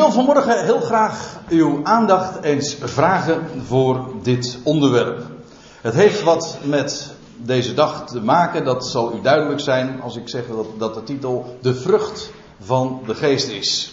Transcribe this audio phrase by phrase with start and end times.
[0.00, 5.22] wil vanmorgen heel graag uw aandacht eens vragen voor dit onderwerp.
[5.80, 10.28] Het heeft wat met deze dag te maken, dat zal u duidelijk zijn als ik
[10.28, 13.92] zeg dat, dat de titel De vrucht van de geest is.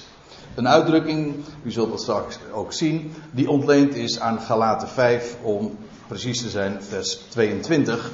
[0.56, 5.78] Een uitdrukking, u zult dat straks ook zien, die ontleend is aan Galaten 5 om
[6.08, 8.12] precies te zijn, vers 22.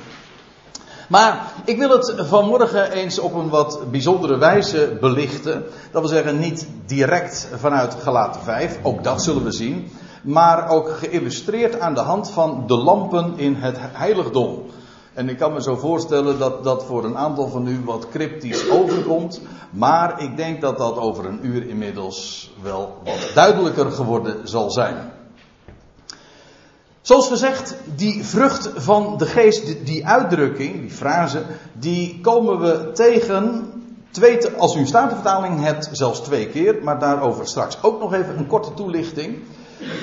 [1.09, 5.63] Maar ik wil het vanmorgen eens op een wat bijzondere wijze belichten.
[5.91, 9.91] Dat wil zeggen, niet direct vanuit Galaten 5, ook dat zullen we zien.
[10.23, 14.65] Maar ook geïllustreerd aan de hand van de lampen in het heiligdom.
[15.13, 18.69] En ik kan me zo voorstellen dat dat voor een aantal van u wat cryptisch
[18.69, 19.41] overkomt.
[19.69, 25.11] Maar ik denk dat dat over een uur inmiddels wel wat duidelijker geworden zal zijn.
[27.03, 33.71] Zoals gezegd, die vrucht van de geest, die uitdrukking, die frase, die komen we tegen,
[34.11, 38.37] twee, als u een statenvertaling hebt, zelfs twee keer, maar daarover straks ook nog even
[38.37, 39.37] een korte toelichting.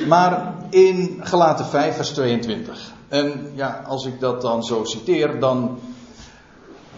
[0.09, 2.93] Maar in Gelaten 5, vers 22.
[3.09, 5.79] En ja, als ik dat dan zo citeer, dan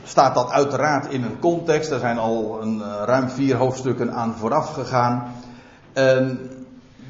[0.04, 1.90] staat dat uiteraard in een context.
[1.90, 5.34] Er zijn al een, uh, ruim vier hoofdstukken aan vooraf gegaan.
[5.92, 6.50] En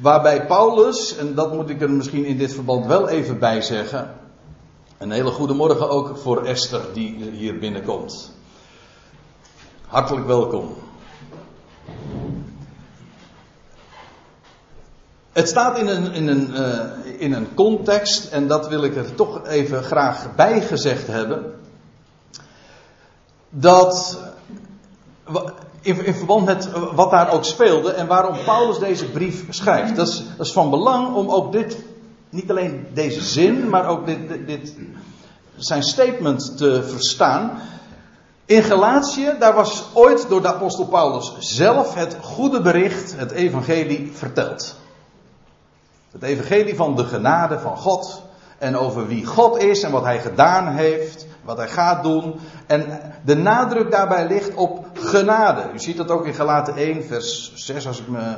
[0.03, 4.15] Waarbij Paulus, en dat moet ik er misschien in dit verband wel even bij zeggen.
[4.97, 8.31] Een hele goede morgen ook voor Esther die hier binnenkomt.
[9.87, 10.75] Hartelijk welkom.
[15.31, 19.15] Het staat in een, in, een, uh, in een context, en dat wil ik er
[19.15, 21.53] toch even graag bij gezegd hebben.
[23.49, 24.19] Dat
[25.83, 29.95] in, verband met wat daar ook speelde en waarom Paulus deze brief schrijft.
[29.95, 31.77] Dat is, dat is van belang om ook dit,
[32.29, 34.75] niet alleen deze zin, maar ook dit, dit, dit
[35.55, 37.51] zijn statement te verstaan.
[38.45, 44.11] In Galatië, daar was ooit door de apostel Paulus zelf het goede bericht, het evangelie,
[44.13, 44.75] verteld.
[46.11, 48.21] Het evangelie van de genade van God
[48.57, 52.35] en over wie God is en wat hij gedaan heeft wat hij gaat doen.
[52.67, 55.61] En de nadruk daarbij ligt op genade.
[55.73, 58.35] U ziet dat ook in Galaten 1, vers 6, als ik me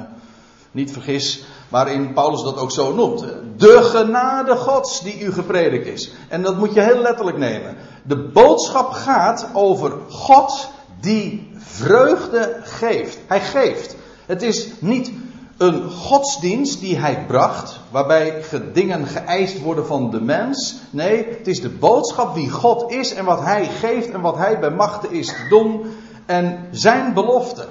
[0.72, 3.25] niet vergis, waarin Paulus dat ook zo noemt.
[3.58, 6.12] De genade Gods die u gepredikt is.
[6.30, 7.75] En dat moet je heel letterlijk nemen.
[8.03, 10.69] De boodschap gaat over God
[11.00, 13.18] die vreugde geeft.
[13.28, 13.96] Hij geeft.
[14.25, 15.12] Het is niet
[15.57, 18.44] een godsdienst die hij bracht, waarbij
[18.74, 20.75] dingen geëist worden van de mens.
[20.90, 24.59] Nee, het is de boodschap wie God is en wat hij geeft en wat hij
[24.59, 25.86] bij machten is te doen
[26.25, 27.68] en zijn belofte.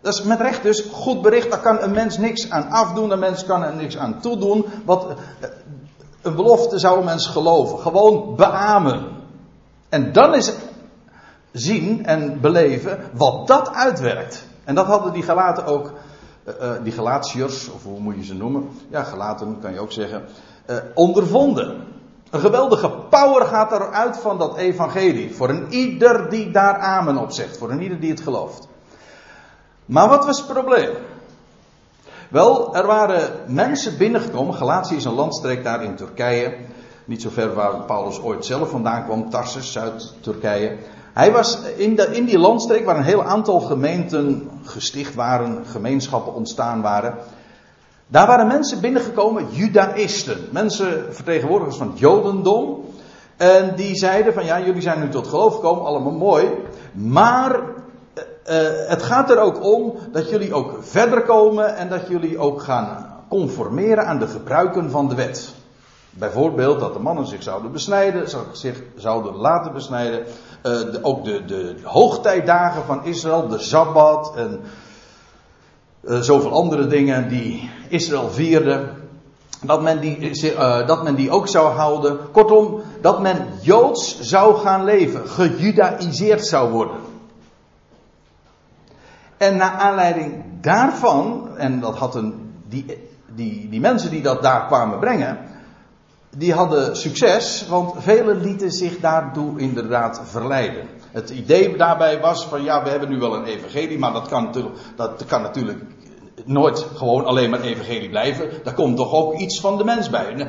[0.00, 3.18] Dat is met recht dus goed bericht, daar kan een mens niks aan afdoen, een
[3.18, 4.64] mens kan er niks aan toedoen.
[4.84, 5.06] Wat,
[5.40, 5.48] eh,
[6.22, 9.06] een belofte zou een mens geloven, gewoon beamen.
[9.88, 10.52] En dan is
[11.52, 14.46] zien en beleven wat dat uitwerkt.
[14.64, 15.92] En dat hadden die Galaten ook
[16.60, 18.68] uh, die Galatiërs, of hoe moet je ze noemen?
[18.88, 20.24] Ja, gelaten kan je ook zeggen.
[20.66, 21.84] Uh, ondervonden.
[22.30, 25.34] Een geweldige power gaat eruit van dat evangelie.
[25.34, 27.56] Voor een ieder die daar amen op zegt.
[27.56, 28.68] Voor een ieder die het gelooft.
[29.86, 30.90] Maar wat was het probleem?
[32.28, 34.54] Wel, er waren mensen binnengekomen.
[34.54, 36.56] Galatië is een landstreek daar in Turkije.
[37.04, 39.30] Niet zo ver waar Paulus ooit zelf vandaan kwam.
[39.30, 40.76] Tarsus, Zuid-Turkije.
[41.12, 47.14] Hij was in, die landstreek waar een heel aantal gemeenten gesticht waren, gemeenschappen ontstaan waren.
[48.10, 52.84] Daar waren mensen binnengekomen, judaïsten, mensen vertegenwoordigers van het jodendom.
[53.36, 56.48] En die zeiden van ja, jullie zijn nu tot geloof gekomen, allemaal mooi.
[56.92, 57.62] Maar uh,
[58.86, 63.06] het gaat er ook om dat jullie ook verder komen en dat jullie ook gaan
[63.28, 65.54] conformeren aan de gebruiken van de wet.
[66.10, 70.24] Bijvoorbeeld dat de mannen zich zouden besnijden, zich zouden laten besnijden.
[70.62, 74.60] De, ook de, de, hoogtijdagen van Israël, de Sabbat en
[76.08, 78.88] uh, zoveel andere dingen die Israël vierde.
[79.62, 80.18] Dat men, die,
[80.52, 82.18] uh, dat men die ook zou houden.
[82.32, 86.96] Kortom, dat men joods zou gaan leven, gejudaïseerd zou worden.
[89.36, 92.84] En naar aanleiding daarvan, en dat hadden die,
[93.34, 95.38] die, die mensen die dat daar kwamen brengen,
[96.36, 100.86] die hadden succes, want velen lieten zich daartoe inderdaad verleiden.
[101.12, 104.72] Het idee daarbij was van ja, we hebben nu wel een evangelie, maar dat kan
[104.96, 105.82] dat kan natuurlijk
[106.48, 108.50] nooit gewoon alleen maar evangelie blijven.
[108.64, 110.48] Daar komt toch ook iets van de mens bij.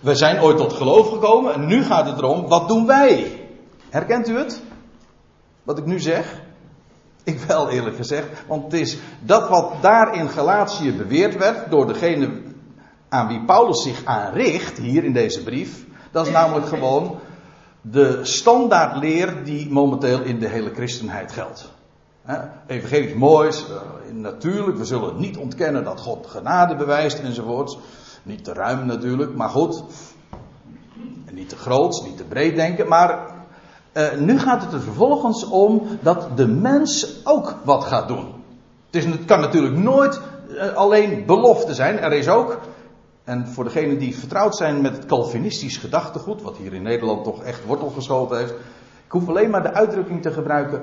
[0.00, 3.40] We zijn ooit tot geloof gekomen en nu gaat het erom, wat doen wij?
[3.90, 4.60] Herkent u het?
[5.62, 6.42] Wat ik nu zeg?
[7.24, 11.86] Ik wel eerlijk gezegd, want het is dat wat daar in Galatië beweerd werd door
[11.86, 12.30] degene
[13.08, 17.18] aan wie Paulus zich aanricht, hier in deze brief, dat is namelijk gewoon
[17.80, 21.73] de standaardleer die momenteel in de hele christenheid geldt.
[22.66, 23.66] Evangelisch moois,
[24.12, 27.78] natuurlijk, we zullen niet ontkennen dat God genade bewijst enzovoorts.
[28.22, 29.84] Niet te ruim natuurlijk, maar goed.
[31.24, 33.34] En niet te groot, niet te breed denken, maar
[33.92, 38.32] uh, nu gaat het er vervolgens om dat de mens ook wat gaat doen.
[38.90, 41.98] Het, is, kan natuurlijk nooit uh, alleen belofte zijn.
[41.98, 42.60] Er is ook,
[43.24, 47.42] en voor degenen die vertrouwd zijn met het Calvinistisch gedachtegoed, wat hier in Nederland toch
[47.42, 48.54] echt wortel geschoten heeft.
[49.04, 50.82] Ik hoef alleen maar de uitdrukking te gebruiken: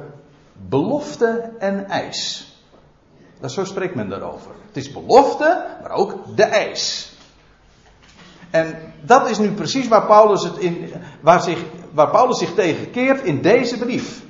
[0.54, 2.46] belofte en eis.
[3.40, 4.52] Dat zo spreekt men daarover.
[4.68, 7.14] Het is belofte, maar ook de eis.
[8.50, 11.60] En dat is nu precies waar Paulus, het in, waar zich,
[11.92, 14.22] waar Paulus zich tegen keert in deze brief.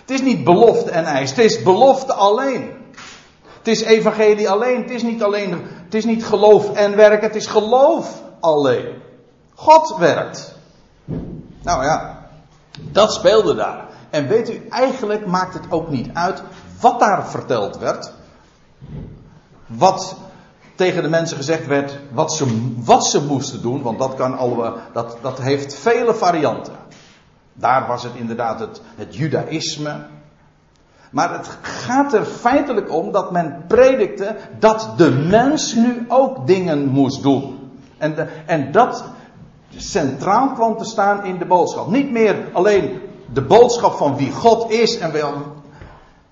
[0.00, 2.76] Het is niet belofte en eis, het is belofte alleen.
[3.58, 7.34] Het is evangelie alleen, het is niet alleen, het is niet geloof en werk, het
[7.34, 9.02] is geloof alleen.
[9.54, 10.54] God werkt.
[11.62, 12.28] Nou ja,
[12.80, 13.87] dat speelde daar.
[14.10, 16.42] En weet u, eigenlijk maakt het ook niet uit
[16.80, 18.12] wat daar verteld werd.
[19.66, 20.16] Wat
[20.74, 24.74] tegen de mensen gezegd werd wat ze, wat ze moesten doen, want dat, kan alle,
[24.92, 26.72] dat, dat heeft vele varianten.
[27.52, 30.06] Daar was het inderdaad het, het judaïsme.
[31.10, 36.86] Maar het gaat er feitelijk om dat men predikte dat de mens nu ook dingen
[36.86, 37.70] moest doen.
[37.98, 39.04] En, de, en dat
[39.76, 41.88] centraal kwam te staan in de boodschap.
[41.88, 43.00] Niet meer alleen
[43.32, 45.32] de boodschap van wie God is en, wel,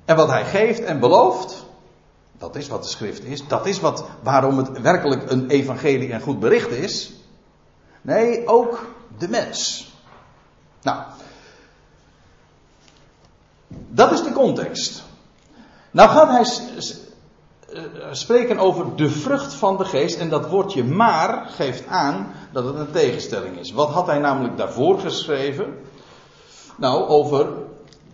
[0.04, 1.64] en wat hij geeft en belooft.
[2.38, 3.46] Dat is wat de schrift is.
[3.46, 7.12] Dat is wat, waarom het werkelijk een evangelie en goed bericht is.
[8.02, 8.86] Nee, ook
[9.18, 9.90] de mens.
[10.82, 11.02] Nou,
[13.68, 15.02] dat is de context.
[15.90, 16.74] Nou gaat hij
[17.72, 20.18] eh, spreken over de vrucht van de geest.
[20.18, 23.72] En dat woordje maar geeft aan dat het een tegenstelling is.
[23.72, 25.74] Wat had hij namelijk daarvoor geschreven?
[26.76, 27.46] Nou, over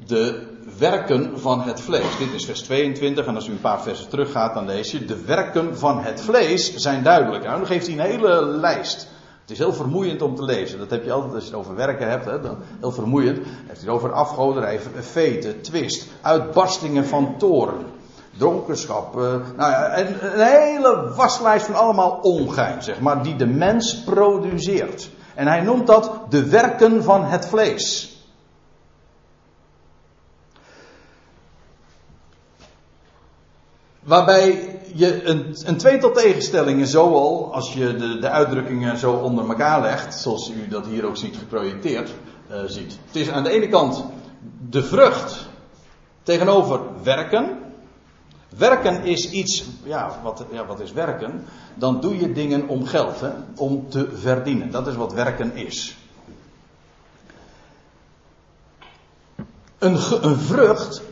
[0.07, 2.19] de werken van het vlees.
[2.19, 5.25] Dit is vers 22 en als u een paar versen teruggaat dan lees je, de
[5.25, 7.45] werken van het vlees zijn duidelijk.
[7.45, 9.09] Nou, dan geeft hij een hele lijst.
[9.41, 10.79] Het is heel vermoeiend om te lezen.
[10.79, 12.25] Dat heb je altijd als je het over werken hebt.
[12.25, 13.37] Hè, dan heel vermoeiend.
[13.37, 17.87] Hij heeft het over afgoderij, veten, twist, uitbarstingen van toren,
[18.39, 19.15] dronkenschap.
[19.15, 25.11] Nou ja, een, een hele waslijst van allemaal ongein, zeg maar, die de mens produceert.
[25.35, 28.12] En hij noemt dat de werken van het vlees.
[34.03, 39.49] Waarbij je een, een tweetal tegenstellingen zo al, als je de, de uitdrukkingen zo onder
[39.49, 42.11] elkaar legt, zoals u dat hier ook ziet geprojecteerd,
[42.51, 42.99] uh, ziet.
[43.07, 44.05] Het is aan de ene kant
[44.71, 45.49] de vrucht
[46.23, 47.59] tegenover werken.
[48.57, 51.45] Werken is iets, ja wat, ja, wat is werken?
[51.75, 54.71] Dan doe je dingen om geld, hè, om te verdienen.
[54.71, 55.97] Dat is wat werken is.
[59.83, 59.99] Een,
[60.39, 61.03] vrucht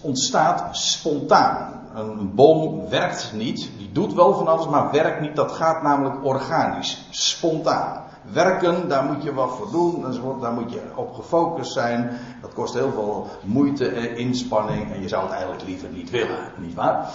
[0.00, 3.70] ontstaat spontaan een boom werkt niet.
[3.78, 5.36] Die doet wel van alles, maar werkt niet.
[5.36, 8.04] Dat gaat namelijk organisch, spontaan.
[8.32, 10.20] Werken, daar moet je wat voor doen.
[10.40, 12.18] Daar moet je op gefocust zijn.
[12.40, 14.92] Dat kost heel veel moeite en inspanning.
[14.92, 17.08] En je zou het eigenlijk liever niet willen, niet waar?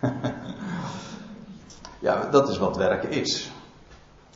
[1.98, 3.50] ja, dat is wat werken is.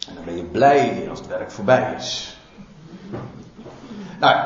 [0.09, 2.39] En dan ben je blij als het werk voorbij is.
[4.21, 4.37] Nou,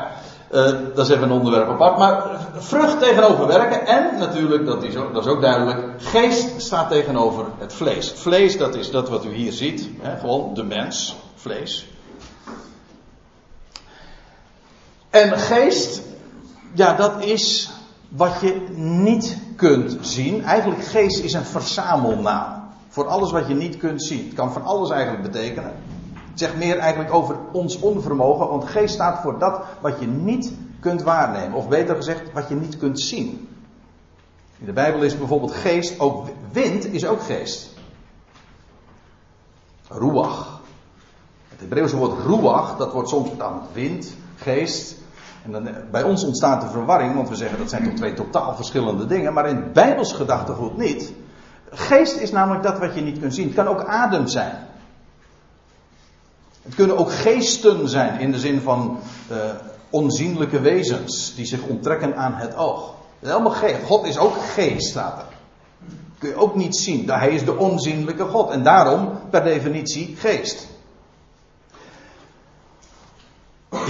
[0.51, 1.97] uh, dat is even een onderwerp apart.
[1.97, 3.87] Maar vrucht tegenover werken.
[3.87, 6.01] En natuurlijk, dat is, ook, dat is ook duidelijk.
[6.01, 8.11] Geest staat tegenover het vlees.
[8.11, 9.89] Vlees, dat is dat wat u hier ziet.
[10.01, 11.15] Hè, gewoon de mens.
[11.35, 11.87] Vlees.
[15.09, 16.01] En geest,
[16.73, 17.69] ja, dat is
[18.09, 20.43] wat je niet kunt zien.
[20.43, 22.63] Eigenlijk geest is een verzamelnaam.
[22.89, 24.25] Voor alles wat je niet kunt zien.
[24.25, 25.73] Het kan van alles eigenlijk betekenen.
[26.35, 31.03] Zegt meer eigenlijk over ons onvermogen, want geest staat voor dat wat je niet kunt
[31.03, 31.57] waarnemen.
[31.57, 33.49] Of beter gezegd, wat je niet kunt zien.
[34.57, 37.73] In de Bijbel is bijvoorbeeld geest, ook wind is ook geest.
[39.89, 40.59] Ruach.
[41.49, 44.95] Het Hebreeuwse woord ruach, dat wordt soms vertaald wind, geest.
[45.43, 48.13] En dan, eh, bij ons ontstaat de verwarring, want we zeggen dat zijn toch twee
[48.13, 49.33] totaal verschillende dingen.
[49.33, 51.13] Maar in het Bijbels gedachtegoed niet.
[51.69, 53.45] Geest is namelijk dat wat je niet kunt zien.
[53.45, 54.64] Het kan ook adem zijn.
[56.65, 58.99] Het kunnen ook geesten zijn in de zin van
[59.31, 59.37] uh,
[59.89, 62.93] onzienlijke wezens die zich onttrekken aan het oog.
[63.19, 63.83] Dat helemaal geest.
[63.85, 65.25] God is ook geest, staat er.
[66.17, 67.09] Kun je ook niet zien.
[67.09, 70.67] Hij is de onzienlijke God en daarom per definitie geest.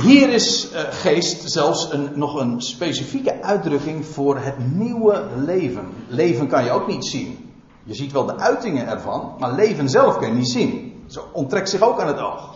[0.01, 5.93] Hier is uh, geest zelfs een, nog een specifieke uitdrukking voor het nieuwe leven.
[6.07, 7.53] Leven kan je ook niet zien.
[7.83, 11.03] Je ziet wel de uitingen ervan, maar leven zelf kan je niet zien.
[11.07, 12.55] Zo onttrekt zich ook aan het oog.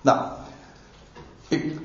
[0.00, 0.26] Nou,
[1.48, 1.80] ik,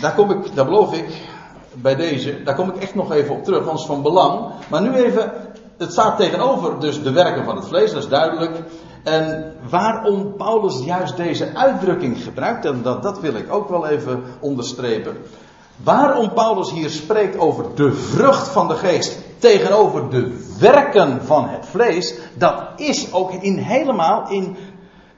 [0.00, 1.28] daar kom ik, daar beloof ik,
[1.74, 4.40] bij deze, daar kom ik echt nog even op terug, want het is van belang.
[4.68, 5.32] Maar nu even,
[5.76, 8.62] het staat tegenover dus de werken van het vlees, dat is duidelijk.
[9.04, 14.22] En waarom Paulus juist deze uitdrukking gebruikt, en dat, dat wil ik ook wel even
[14.40, 15.16] onderstrepen.
[15.76, 21.66] Waarom Paulus hier spreekt over de vrucht van de geest tegenover de werken van het
[21.66, 24.56] vlees, dat is ook in helemaal in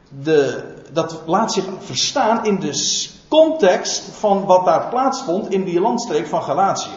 [0.08, 6.26] de, dat laat zich verstaan in de context van wat daar plaatsvond in die landstreek
[6.26, 6.96] van Galatië.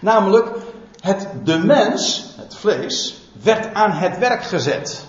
[0.00, 0.52] Namelijk,
[1.00, 5.04] het, de mens, het vlees, werd aan het werk gezet.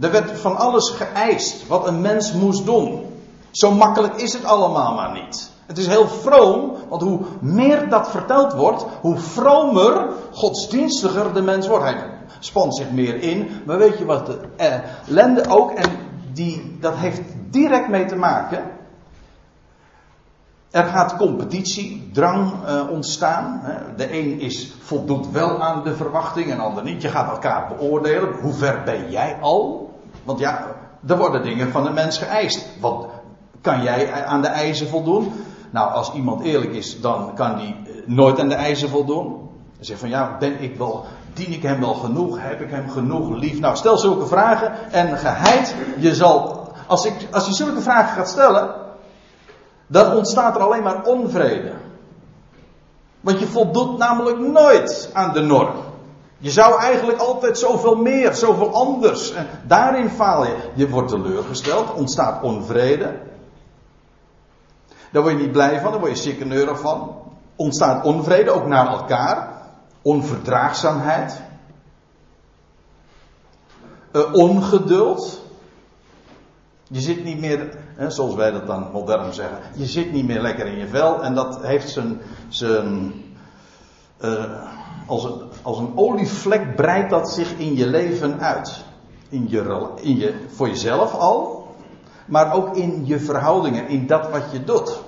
[0.00, 3.06] Er werd van alles geëist wat een mens moest doen.
[3.50, 5.50] Zo makkelijk is het allemaal maar niet.
[5.66, 11.66] Het is heel vroom, want hoe meer dat verteld wordt, hoe vromer, godsdienstiger de mens
[11.66, 11.84] wordt.
[11.84, 15.90] Hij spant zich meer in, maar weet je wat de ellende ook, en
[16.34, 18.64] die, dat heeft direct mee te maken.
[20.70, 23.62] Er gaat competitie, drang uh, ontstaan.
[23.96, 27.02] De een is, voldoet wel aan de verwachting en de ander niet.
[27.02, 28.32] Je gaat elkaar beoordelen.
[28.40, 29.90] Hoe ver ben jij al?
[30.24, 30.66] Want ja,
[31.06, 32.68] er worden dingen van de mens geëist.
[32.80, 33.06] Wat
[33.60, 35.32] kan jij aan de eisen voldoen?
[35.70, 39.26] Nou, als iemand eerlijk is, dan kan die eh, nooit aan de eisen voldoen.
[39.76, 42.38] Dan zegt van ja, ben ik wel, dien ik hem wel genoeg?
[42.40, 43.60] Heb ik hem genoeg lief?
[43.60, 48.28] Nou, stel zulke vragen en geheid, je zal, als, ik, als je zulke vragen gaat
[48.28, 48.74] stellen,
[49.86, 51.72] dan ontstaat er alleen maar onvrede.
[53.20, 55.70] Want je voldoet namelijk nooit aan de norm.
[56.38, 59.32] Je zou eigenlijk altijd zoveel meer, zoveel anders.
[59.32, 60.56] En daarin faal je.
[60.74, 63.14] Je wordt teleurgesteld, ontstaat onvrede.
[65.10, 67.16] Daar word je niet blij van, daar word je ziekeneurig van.
[67.56, 69.61] Ontstaat onvrede, ook naar elkaar.
[70.02, 71.40] Onverdraagzaamheid.
[74.12, 75.40] Uh, ongeduld.
[76.88, 80.40] Je zit niet meer, hè, zoals wij dat dan modern zeggen, je zit niet meer
[80.40, 81.22] lekker in je vel.
[81.22, 83.12] En dat heeft zijn, zijn
[84.24, 84.62] uh,
[85.06, 88.84] als, een, als een olievlek breidt dat zich in je leven uit.
[89.28, 91.66] In je, in je, voor jezelf al,
[92.26, 95.00] maar ook in je verhoudingen, in dat wat je doet.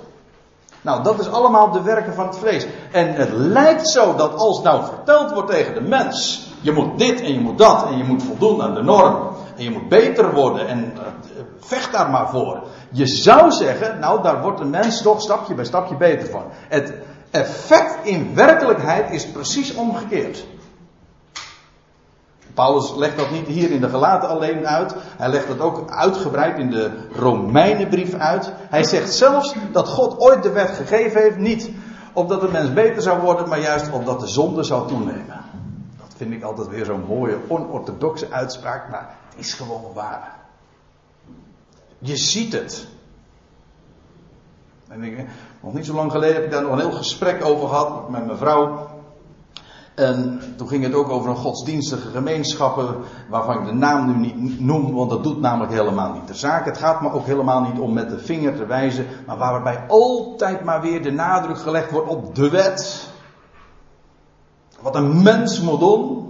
[0.85, 2.67] Nou, dat is allemaal de werken van het vlees.
[2.91, 7.21] En het lijkt zo dat als nou verteld wordt tegen de mens, je moet dit
[7.21, 9.27] en je moet dat en je moet voldoen aan de norm
[9.57, 11.01] en je moet beter worden en uh,
[11.59, 12.63] vecht daar maar voor.
[12.91, 16.43] Je zou zeggen, nou daar wordt de mens toch stapje bij stapje beter van.
[16.51, 16.93] Het
[17.31, 20.45] effect in werkelijkheid is precies omgekeerd.
[22.55, 24.95] Paulus legt dat niet hier in de gelaten alleen uit.
[25.17, 28.51] Hij legt dat ook uitgebreid in de Romeinenbrief uit.
[28.69, 31.37] Hij zegt zelfs dat God ooit de wet gegeven heeft.
[31.37, 31.69] Niet
[32.13, 35.43] opdat de mens beter zou worden, maar juist opdat de zonde zou toenemen.
[35.97, 40.35] Dat vind ik altijd weer zo'n mooie, onorthodoxe uitspraak, maar het is gewoon waar.
[41.99, 42.87] Je ziet het.
[44.87, 45.25] En ik,
[45.61, 48.25] nog niet zo lang geleden heb ik daar nog een heel gesprek over gehad met
[48.25, 48.87] mijn vrouw.
[49.95, 52.95] En toen ging het ook over een godsdienstige gemeenschappen,
[53.29, 56.65] waarvan ik de naam nu niet noem, want dat doet namelijk helemaal niet de zaak.
[56.65, 60.63] Het gaat me ook helemaal niet om met de vinger te wijzen, maar waarbij altijd
[60.63, 63.09] maar weer de nadruk gelegd wordt op de wet.
[64.81, 66.23] Wat een mens moet doen.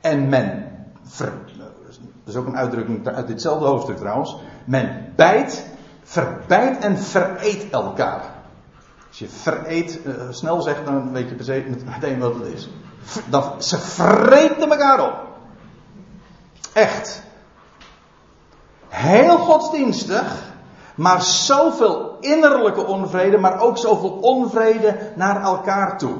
[0.00, 0.64] En men,
[1.02, 1.32] ver,
[2.24, 5.66] dat is ook een uitdrukking uit ditzelfde hoofdstuk trouwens, men bijt,
[6.02, 8.39] verbijt en vereet elkaar.
[9.10, 12.68] Als je vereet, uh, snel zegt, dan weet je meteen wat het is.
[13.26, 15.14] Dat, ze vreten elkaar op.
[16.72, 17.22] Echt.
[18.88, 20.52] Heel godsdienstig,
[20.94, 26.16] maar zoveel innerlijke onvrede, maar ook zoveel onvrede naar elkaar toe.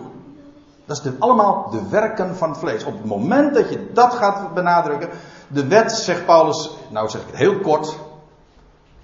[0.85, 2.85] Dat is de, allemaal de werken van het vlees.
[2.85, 5.09] Op het moment dat je dat gaat benadrukken,
[5.49, 7.99] de wet, zegt Paulus, nou zeg ik het heel kort,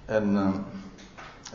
[0.05, 0.47] en uh,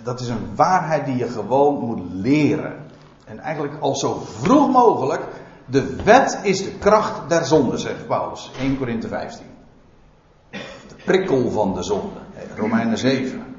[0.02, 2.86] dat is een waarheid die je gewoon moet leren.
[3.24, 5.22] En eigenlijk al zo vroeg mogelijk.
[5.64, 8.50] De wet is de kracht der zonde, zegt Paulus.
[8.58, 9.46] 1 Korinthe 15.
[10.50, 12.20] De prikkel van de zonde.
[12.56, 13.52] Romeinen 7.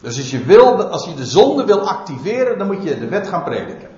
[0.00, 3.28] Dus als je, wil, als je de zonde wil activeren, dan moet je de wet
[3.28, 3.88] gaan prediken.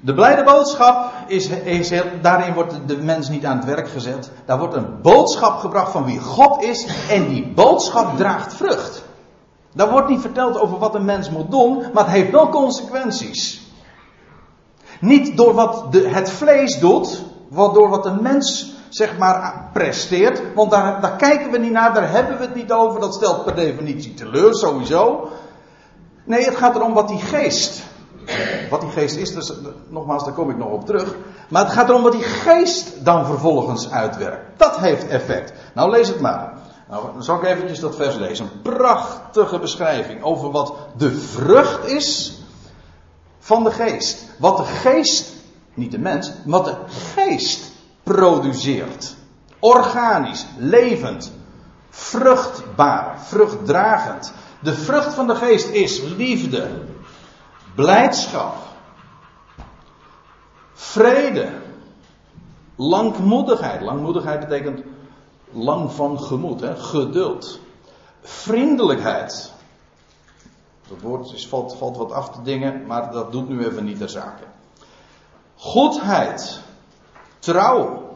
[0.00, 4.30] De blijde boodschap is, is, daarin wordt de mens niet aan het werk gezet.
[4.44, 9.02] Daar wordt een boodschap gebracht van wie God is en die boodschap draagt vrucht.
[9.74, 13.62] Daar wordt niet verteld over wat een mens moet doen, maar het heeft wel consequenties.
[15.00, 20.42] Niet door wat de, het vlees doet, wat door wat de mens zeg maar presteert,
[20.54, 23.44] want daar, daar kijken we niet naar, daar hebben we het niet over, dat stelt
[23.44, 25.28] per definitie teleur, sowieso.
[26.24, 27.82] Nee, het gaat erom wat die geest
[28.70, 29.52] wat die geest is, dus,
[29.88, 31.16] nogmaals, daar kom ik nog op terug.
[31.48, 34.58] Maar het gaat erom wat die geest dan vervolgens uitwerkt.
[34.58, 35.52] Dat heeft effect.
[35.74, 36.52] Nou, lees het maar.
[36.88, 38.44] Nou, dan zal ik eventjes dat vers lezen.
[38.44, 42.38] Een prachtige beschrijving over wat de vrucht is
[43.38, 44.24] van de geest.
[44.38, 45.32] Wat de geest,
[45.74, 46.76] niet de mens, wat de
[47.14, 47.70] geest
[48.02, 49.14] produceert.
[49.58, 51.32] Organisch, levend,
[51.90, 54.32] vruchtbaar, vruchtdragend.
[54.60, 56.68] De vrucht van de geest is liefde,
[57.74, 58.54] blijdschap,
[60.72, 61.52] vrede,
[62.76, 63.80] langmoedigheid.
[63.80, 64.82] Langmoedigheid betekent
[65.50, 66.76] lang van gemoed, hè?
[66.76, 67.60] geduld,
[68.20, 69.52] vriendelijkheid.
[70.88, 73.98] Dat woord is, valt, valt wat af te dingen, maar dat doet nu even niet
[73.98, 74.42] ter zake.
[75.56, 76.60] Goedheid,
[77.38, 78.10] trouw,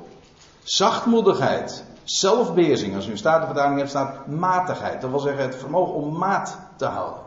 [0.62, 2.94] zachtmoedigheid, zelfbeheersing.
[2.94, 5.00] Als u een statenvertaling hebt, staat matigheid.
[5.00, 7.20] Dat wil zeggen het vermogen om maat te houden.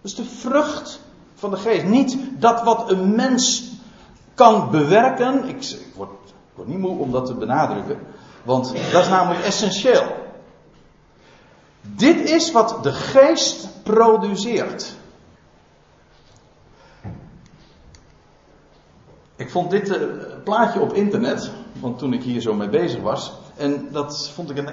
[0.00, 1.00] Dat is de vrucht
[1.36, 1.84] van de geest.
[1.84, 3.72] Niet dat wat een mens
[4.34, 5.48] kan bewerken.
[5.48, 6.10] Ik, ik, word,
[6.64, 7.98] niet moe om dat te benadrukken.
[8.42, 10.24] Want dat is namelijk essentieel.
[11.80, 14.94] Dit is wat de geest produceert.
[19.36, 19.96] Ik vond dit uh,
[20.44, 21.50] plaatje op internet,
[21.80, 24.70] want toen ik hier zo mee bezig was, en dat vond ik een.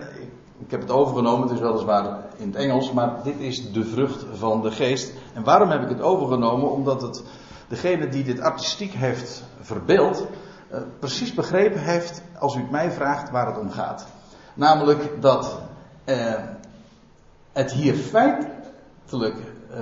[0.72, 4.62] Heb het overgenomen, het is weliswaar in het Engels, maar dit is de vrucht van
[4.62, 5.13] de geest.
[5.34, 6.72] En waarom heb ik het overgenomen?
[6.72, 7.24] Omdat het
[7.67, 10.27] degene die dit artistiek heeft verbeeld,
[10.72, 14.05] uh, precies begrepen heeft, als u het mij vraagt, waar het om gaat.
[14.53, 15.60] Namelijk dat
[16.05, 16.34] uh,
[17.51, 19.38] het hier feitelijk
[19.72, 19.77] uh,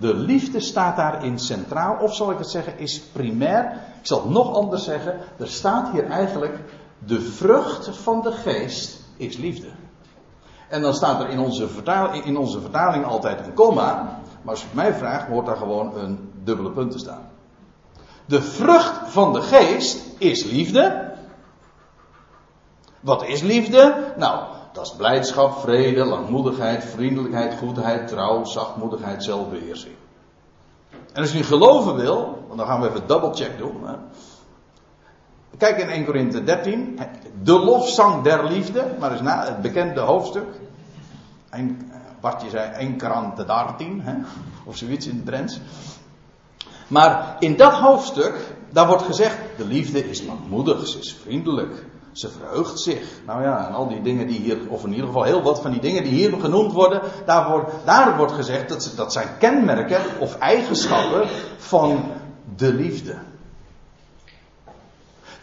[0.00, 3.64] de liefde staat daarin centraal, of zal ik het zeggen, is primair.
[4.00, 5.18] Ik zal het nog anders zeggen.
[5.36, 6.58] Er staat hier eigenlijk
[6.98, 9.68] de vrucht van de geest is liefde.
[10.68, 14.20] En dan staat er in onze, vertaling, in onze vertaling altijd een komma.
[14.42, 17.30] Maar als je het mij vraagt, hoort daar gewoon een dubbele punt te staan.
[18.26, 21.12] De vrucht van de geest is liefde.
[23.00, 24.12] Wat is liefde?
[24.16, 29.94] Nou, dat is blijdschap, vrede, langmoedigheid, vriendelijkheid, goedheid, trouw, zachtmoedigheid, zelfbeheersing.
[31.12, 33.76] En als u geloven wil, dan gaan we even double-check doen.
[35.58, 36.98] Kijk in 1 Korinthe 13,
[37.42, 40.46] de lofzang der liefde, maar is na het bekende hoofdstuk.
[41.50, 41.90] Een,
[42.20, 44.14] Bartje zei 1 Korinthe 13, hè,
[44.64, 45.60] of zoiets in het Drents.
[46.88, 48.34] Maar in dat hoofdstuk,
[48.70, 53.20] daar wordt gezegd, de liefde is langmoedig, ze is vriendelijk, ze verheugt zich.
[53.26, 55.70] Nou ja, en al die dingen die hier, of in ieder geval heel wat van
[55.70, 60.00] die dingen die hier genoemd worden, daar wordt, daar wordt gezegd dat, dat zijn kenmerken
[60.18, 62.04] of eigenschappen van
[62.56, 63.16] de liefde.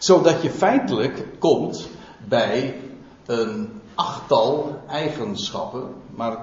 [0.06, 1.88] Zodat je feitelijk komt
[2.28, 2.80] bij
[3.26, 5.82] een achttal eigenschappen,
[6.14, 6.36] maar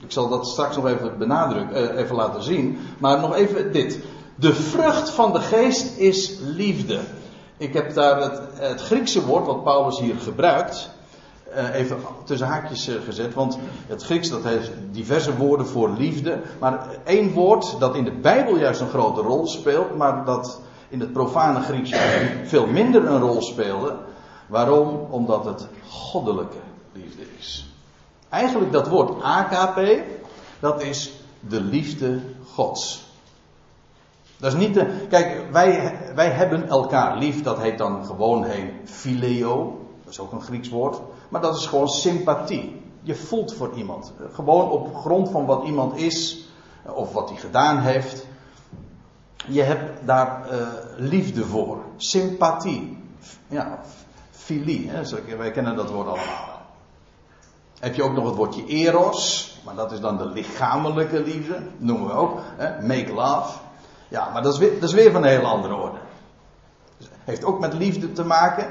[0.00, 2.78] ik zal dat straks nog even benadrukken, even laten zien.
[2.98, 3.98] Maar nog even dit.
[4.34, 7.00] De vrucht van de geest is liefde.
[7.56, 10.90] Ik heb daar het, het Griekse woord wat Paulus hier gebruikt.
[11.54, 16.40] Uh, even tussen haakjes uh, gezet, want het Grieks dat heeft diverse woorden voor liefde.
[16.60, 20.60] Maar één woord dat in de Bijbel juist een grote rol speelt, maar dat
[20.94, 21.90] in het profane Grieks
[22.44, 23.96] veel minder een rol speelde.
[24.46, 25.06] Waarom?
[25.10, 26.58] Omdat het goddelijke
[26.92, 27.66] liefde is.
[28.28, 29.80] Eigenlijk dat woord AKP,
[30.60, 32.20] dat is de liefde
[32.52, 33.04] Gods.
[34.36, 35.06] Dat is niet de.
[35.08, 39.78] Kijk, wij, wij hebben elkaar lief, dat heet dan gewoon heen phileo.
[40.04, 41.00] Dat is ook een Grieks woord.
[41.28, 42.82] Maar dat is gewoon sympathie.
[43.02, 44.12] Je voelt voor iemand.
[44.32, 46.48] Gewoon op grond van wat iemand is,
[46.86, 48.26] of wat hij gedaan heeft.
[49.46, 50.58] Je hebt daar uh,
[50.96, 51.78] liefde voor.
[51.96, 52.98] Sympathie.
[53.46, 53.78] Ja,
[54.30, 54.90] filie.
[54.90, 55.36] Hè?
[55.36, 56.62] Wij kennen dat woord allemaal.
[57.80, 59.52] Heb je ook nog het woordje eros.
[59.64, 61.62] Maar dat is dan de lichamelijke liefde.
[61.76, 62.40] Noemen we ook.
[62.56, 62.86] Hè?
[62.86, 63.58] Make love.
[64.08, 65.98] Ja, maar dat is, weer, dat is weer van een hele andere orde.
[66.98, 68.66] Dus heeft ook met liefde te maken.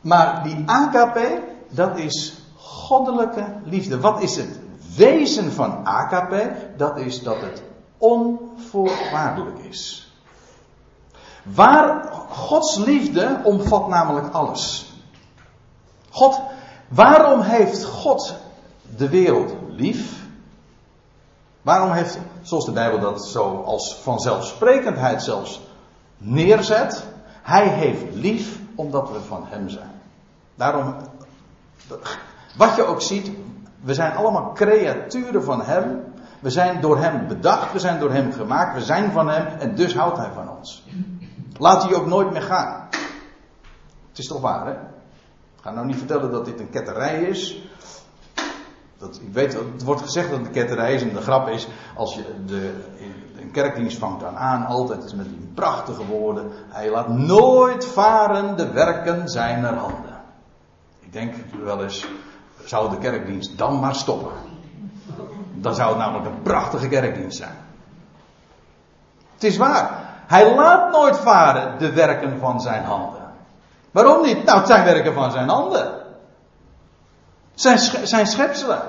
[0.00, 1.20] Maar die AKP,
[1.68, 4.00] dat is goddelijke liefde.
[4.00, 4.60] Wat is het
[4.96, 6.34] wezen van AKP?
[6.76, 7.62] Dat is dat het
[8.00, 10.12] onvoorwaardelijk is.
[11.42, 14.92] Waar Gods liefde omvat namelijk alles.
[16.10, 16.40] God,
[16.88, 18.34] waarom heeft God
[18.96, 20.26] de wereld lief?
[21.62, 25.60] Waarom heeft, zoals de Bijbel dat zo als vanzelfsprekendheid zelfs
[26.18, 27.04] neerzet,
[27.42, 30.00] hij heeft lief omdat we van hem zijn.
[30.54, 30.94] Daarom,
[32.56, 33.30] wat je ook ziet,
[33.80, 36.09] we zijn allemaal creaturen van hem.
[36.40, 39.74] We zijn door hem bedacht, we zijn door hem gemaakt, we zijn van hem en
[39.74, 40.84] dus houdt hij van ons.
[41.56, 42.88] Laat hij ook nooit meer gaan.
[44.08, 44.72] Het is toch waar, hè?
[44.72, 47.70] Ik ga nou niet vertellen dat dit een ketterij is.
[48.98, 51.68] Dat, ik weet, het wordt gezegd dat het een ketterij is en de grap is,
[51.96, 52.74] als je de,
[53.40, 56.50] een kerkdienst vangt dan aan, altijd met die prachtige woorden.
[56.68, 60.20] Hij laat nooit varen de werken zijner handen.
[60.98, 62.06] Ik Ik denk wel eens,
[62.64, 64.32] zou de kerkdienst dan maar stoppen.
[65.60, 67.56] Dan zou het namelijk een prachtige kerkdienst zijn.
[69.34, 69.90] Het is waar.
[70.26, 73.20] Hij laat nooit varen de werken van zijn handen.
[73.90, 74.44] Waarom niet?
[74.44, 75.92] Nou, het zijn werken van zijn handen.
[77.54, 78.82] Zijn, zijn schepselen.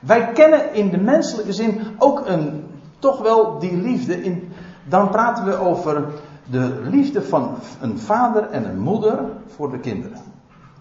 [0.00, 4.22] Wij kennen in de menselijke zin ook een, toch wel die liefde.
[4.22, 4.52] In,
[4.84, 6.04] dan praten we over
[6.44, 9.18] de liefde van een vader en een moeder
[9.56, 10.27] voor de kinderen.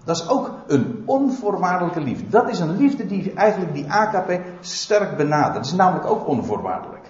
[0.08, 2.30] Dat is ook een onvoorwaardelijke liefde.
[2.30, 5.54] Dat is een liefde die eigenlijk die AKP sterk benadert.
[5.54, 7.06] Dat is namelijk ook onvoorwaardelijk.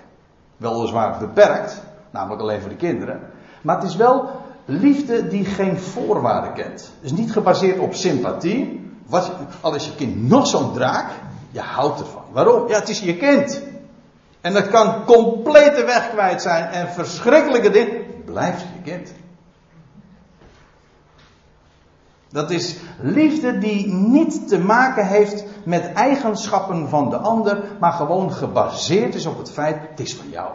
[0.57, 1.81] Weliswaar beperkt,
[2.11, 3.19] namelijk alleen voor de kinderen.
[3.61, 4.29] Maar het is wel
[4.65, 6.79] liefde die geen voorwaarden kent.
[6.79, 8.91] Het is niet gebaseerd op sympathie.
[9.05, 9.31] Wat,
[9.61, 11.11] al is je kind nog zo'n draak,
[11.51, 12.23] je houdt ervan.
[12.31, 12.67] Waarom?
[12.67, 13.61] Ja, het is je kind.
[14.41, 18.23] En dat kan complete weg kwijt zijn en verschrikkelijke dingen.
[18.25, 19.13] Blijft je kind.
[22.29, 28.31] Dat is liefde die niet te maken heeft met eigenschappen van de ander, maar gewoon
[28.31, 30.51] gebaseerd is op het feit, het is van jou.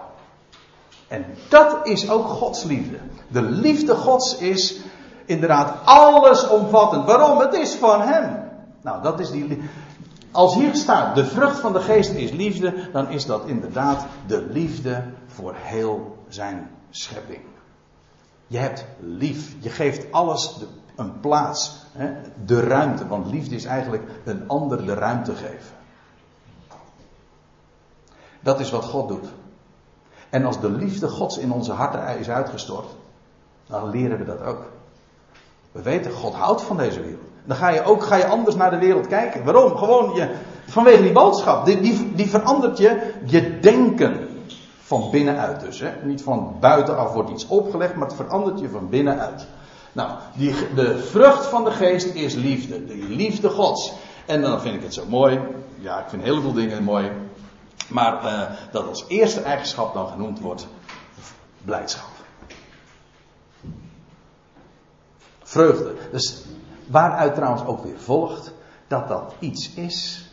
[1.09, 2.97] En dat is ook Gods liefde.
[3.29, 4.81] De liefde Gods is
[5.25, 7.05] inderdaad allesomvattend.
[7.05, 7.39] Waarom?
[7.39, 8.51] Het is van Hem.
[8.83, 9.63] Nou, dat is die.
[10.31, 14.47] Als hier staat, de vrucht van de geest is liefde, dan is dat inderdaad de
[14.51, 17.41] liefde voor heel zijn schepping.
[18.47, 19.55] Je hebt lief.
[19.59, 20.67] Je geeft alles de,
[21.03, 21.77] een plaats.
[21.93, 22.13] Hè?
[22.45, 23.07] De ruimte.
[23.07, 25.75] Want liefde is eigenlijk een ander de ruimte geven.
[28.41, 29.27] Dat is wat God doet.
[30.31, 32.87] En als de liefde Gods in onze harten is uitgestort,
[33.67, 34.65] dan leren we dat ook.
[35.73, 37.31] We weten, God houdt van deze wereld.
[37.45, 39.45] Dan ga je ook ga je anders naar de wereld kijken.
[39.45, 39.77] Waarom?
[39.77, 40.35] Gewoon je,
[40.67, 41.65] vanwege die boodschap.
[41.65, 41.81] Die,
[42.15, 44.29] die, verandert je, je denken.
[44.83, 45.81] Van binnenuit dus.
[45.81, 45.91] Hè?
[46.03, 49.47] Niet van buitenaf wordt iets opgelegd, maar het verandert je van binnenuit.
[49.93, 52.85] Nou, die, de vrucht van de geest is liefde.
[52.85, 53.93] De liefde Gods.
[54.27, 55.41] En dan vind ik het zo mooi.
[55.79, 57.11] Ja, ik vind een heleboel dingen mooi.
[57.89, 60.67] Maar uh, dat als eerste eigenschap dan genoemd wordt
[61.65, 62.11] blijdschap.
[65.43, 65.95] Vreugde.
[66.11, 66.45] Dus
[66.87, 68.53] waaruit trouwens ook weer volgt
[68.87, 70.31] dat dat iets is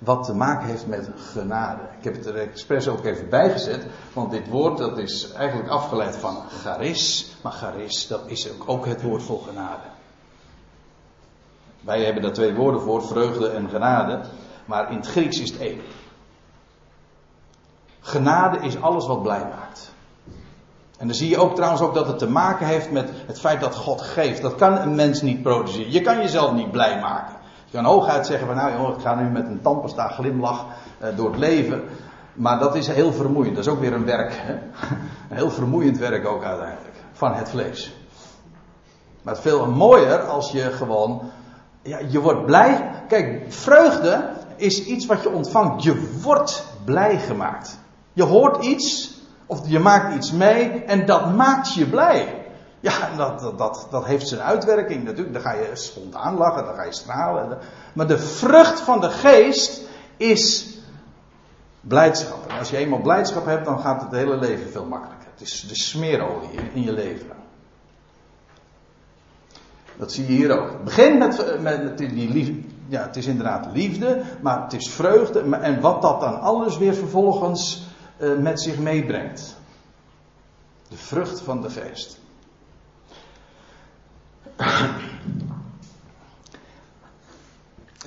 [0.00, 1.82] wat te maken heeft met genade.
[1.98, 6.16] Ik heb het er expres ook even bijgezet, want dit woord dat is eigenlijk afgeleid
[6.16, 9.82] van charis, maar charis dat is ook het woord voor genade.
[11.80, 14.20] Wij hebben daar twee woorden voor, vreugde en genade,
[14.64, 15.80] maar in het Grieks is het één.
[18.00, 19.92] Genade is alles wat blij maakt.
[20.98, 23.60] En dan zie je ook trouwens ook dat het te maken heeft met het feit
[23.60, 24.42] dat God geeft.
[24.42, 25.92] Dat kan een mens niet produceren.
[25.92, 27.39] Je kan jezelf niet blij maken.
[27.70, 30.66] Je kan hooguit zeggen van nou joh, ik ga nu met een tandpasta glimlach
[31.02, 31.82] uh, door het leven.
[32.32, 33.54] Maar dat is heel vermoeiend.
[33.54, 34.32] Dat is ook weer een werk.
[35.30, 36.94] Een heel vermoeiend werk ook uiteindelijk.
[37.12, 37.94] Van het vlees.
[39.22, 41.22] Maar het veel mooier als je gewoon.
[41.82, 42.90] Ja, je wordt blij.
[43.08, 45.82] Kijk, vreugde is iets wat je ontvangt.
[45.82, 47.78] Je wordt blij gemaakt.
[48.12, 52.39] Je hoort iets, of je maakt iets mee en dat maakt je blij.
[52.80, 55.32] Ja, dat, dat, dat, heeft zijn uitwerking natuurlijk.
[55.32, 57.58] Dan ga je spontaan lachen, dan ga je stralen.
[57.92, 59.80] Maar de vrucht van de geest
[60.16, 60.68] is
[61.80, 62.46] blijdschap.
[62.48, 65.28] En als je eenmaal blijdschap hebt, dan gaat het hele leven veel makkelijker.
[65.32, 67.38] Het is de smeerolie in je leven.
[69.96, 70.70] Dat zie je hier ook.
[70.70, 72.60] Het begint met, met die liefde.
[72.88, 75.40] Ja, het is inderdaad liefde, maar het is vreugde.
[75.40, 77.86] En wat dat dan alles weer vervolgens
[78.18, 79.56] uh, met zich meebrengt.
[80.88, 82.19] De vrucht van de geest.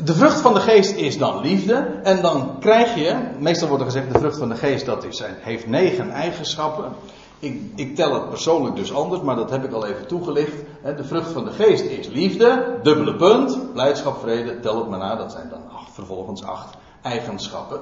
[0.04, 1.74] De vrucht van de geest is dan liefde.
[2.04, 5.24] En dan krijg je, meestal wordt er gezegd, de vrucht van de geest dat is,
[5.26, 6.92] heeft negen eigenschappen.
[7.40, 10.56] Ik, ik, tel het persoonlijk dus anders, maar dat heb ik al even toegelicht.
[10.84, 15.16] De vrucht van de geest is liefde, dubbele punt, blijdschap, vrede, tel het maar na,
[15.16, 17.80] dat zijn dan acht, vervolgens acht eigenschappen.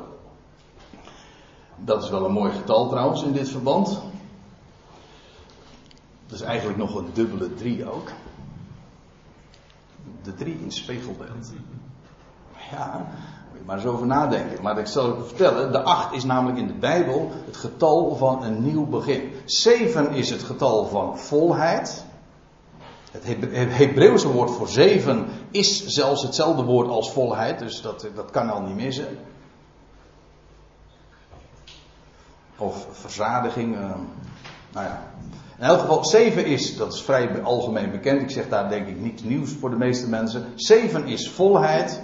[1.76, 4.02] Dat is wel een mooi getal trouwens in dit verband.
[6.28, 8.10] Dat is eigenlijk nog een dubbele drie ook.
[10.24, 11.52] De drie in spiegelbeeld.
[12.72, 13.08] Ja,
[13.50, 14.62] moet je maar eens over nadenken.
[14.62, 18.44] Maar ik zal je vertellen, de acht is namelijk in de Bijbel het getal van
[18.44, 19.34] een nieuw begin.
[19.46, 22.06] Zeven is het getal van volheid.
[23.12, 23.24] Het
[23.78, 28.62] Hebreeuwse woord voor zeven is zelfs hetzelfde woord als volheid, dus dat, dat kan al
[28.62, 29.18] niet missen.
[32.58, 33.76] Of verzadiging.
[33.76, 33.82] Uh,
[34.72, 35.12] nou ja.
[35.62, 38.22] In elk geval, 7 is, dat is vrij algemeen bekend.
[38.22, 40.46] Ik zeg daar denk ik niets nieuws voor de meeste mensen.
[40.56, 42.02] 7 is volheid.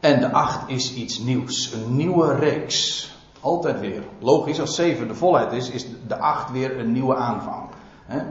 [0.00, 1.72] En de 8 is iets nieuws.
[1.72, 3.10] Een nieuwe reeks.
[3.40, 4.02] Altijd weer.
[4.18, 7.68] Logisch, als 7 de volheid is, is de 8 weer een nieuwe aanvang.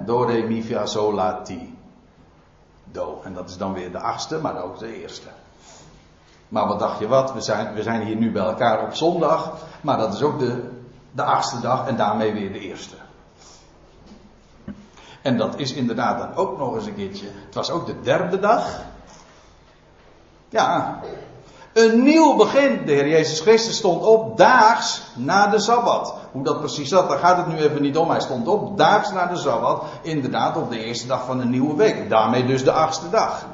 [0.06, 1.78] Do, re, mi, fa, sol, la, ti.
[2.92, 3.22] Do.
[3.24, 5.28] En dat is dan weer de achtste, maar ook de eerste.
[6.48, 7.34] Maar wat dacht je wat?
[7.34, 9.54] We zijn, we zijn hier nu bij elkaar op zondag.
[9.82, 10.70] Maar dat is ook de,
[11.12, 12.96] de achtste dag en daarmee weer de eerste.
[15.24, 17.26] En dat is inderdaad dan ook nog eens een keertje.
[17.46, 18.82] Het was ook de derde dag.
[20.50, 21.00] Ja.
[21.74, 22.86] Een nieuw begin.
[22.86, 26.16] De Heer Jezus Christus stond op daags na de Sabbat.
[26.32, 28.10] Hoe dat precies zat, daar gaat het nu even niet om.
[28.10, 29.84] Hij stond op daags na de Sabbat.
[30.02, 32.10] Inderdaad op de eerste dag van een nieuwe week.
[32.10, 33.46] Daarmee dus de achtste dag.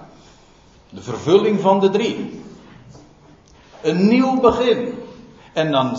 [0.90, 2.44] De vervulling van de drie.
[3.82, 5.04] Een nieuw begin.
[5.54, 5.98] En dan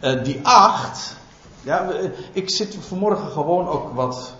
[0.00, 1.16] uh, die acht.
[1.62, 1.88] Ja,
[2.32, 4.34] ik zit vanmorgen gewoon ook wat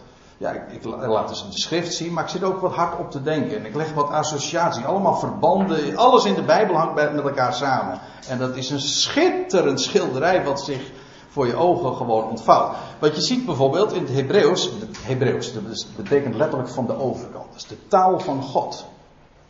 [0.45, 3.23] ja, ik, laat dus de schrift zien, maar ik zit ook wat hard op te
[3.23, 3.59] denken.
[3.59, 5.97] En ik leg wat associatie, allemaal verbanden.
[5.97, 8.01] Alles in de Bijbel hangt met elkaar samen.
[8.29, 10.91] En dat is een schitterend schilderij wat zich
[11.29, 12.77] voor je ogen gewoon ontvouwt.
[12.99, 14.71] Wat je ziet bijvoorbeeld in het Hebreeuws.
[15.01, 15.63] Hebreeuws, dat
[15.97, 17.47] betekent letterlijk van de overkant.
[17.53, 18.87] Dat is de taal van God.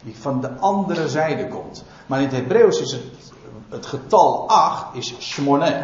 [0.03, 1.85] Die van de andere zijde komt.
[2.07, 3.03] Maar in het Hebreeuws is het,
[3.69, 5.83] het getal 8 is shmoneh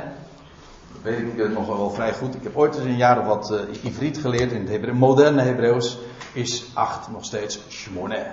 [1.03, 2.35] weet ik nog wel vrij goed.
[2.35, 4.99] Ik heb ooit eens een jaar of wat uh, Ivriet geleerd in het Hebreeuws.
[4.99, 5.99] Moderne Hebreeuws
[6.33, 8.27] is 8 nog steeds Shmoneh.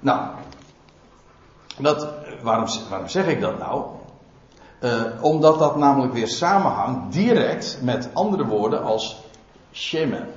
[0.00, 0.28] Nou,
[1.78, 2.08] dat,
[2.42, 3.84] waarom, waarom zeg ik dat nou?
[4.80, 9.22] Uh, omdat dat namelijk weer samenhangt direct met andere woorden als
[9.72, 10.28] Shemen.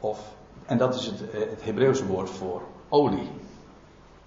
[0.00, 0.18] Of,
[0.66, 3.30] en dat is het, eh, het Hebreeuwse woord voor olie.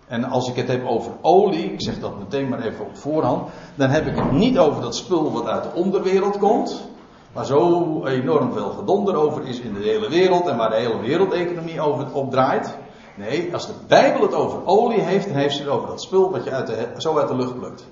[0.09, 3.49] En als ik het heb over olie, ik zeg dat meteen maar even op voorhand,
[3.75, 6.87] dan heb ik het niet over dat spul wat uit de onderwereld komt,
[7.33, 10.99] waar zo enorm veel gedonder over is in de hele wereld en waar de hele
[10.99, 12.77] wereldeconomie over op draait.
[13.15, 16.31] Nee, als de Bijbel het over olie heeft, dan heeft ze het over dat spul
[16.31, 17.87] wat je uit de, zo uit de lucht plukt.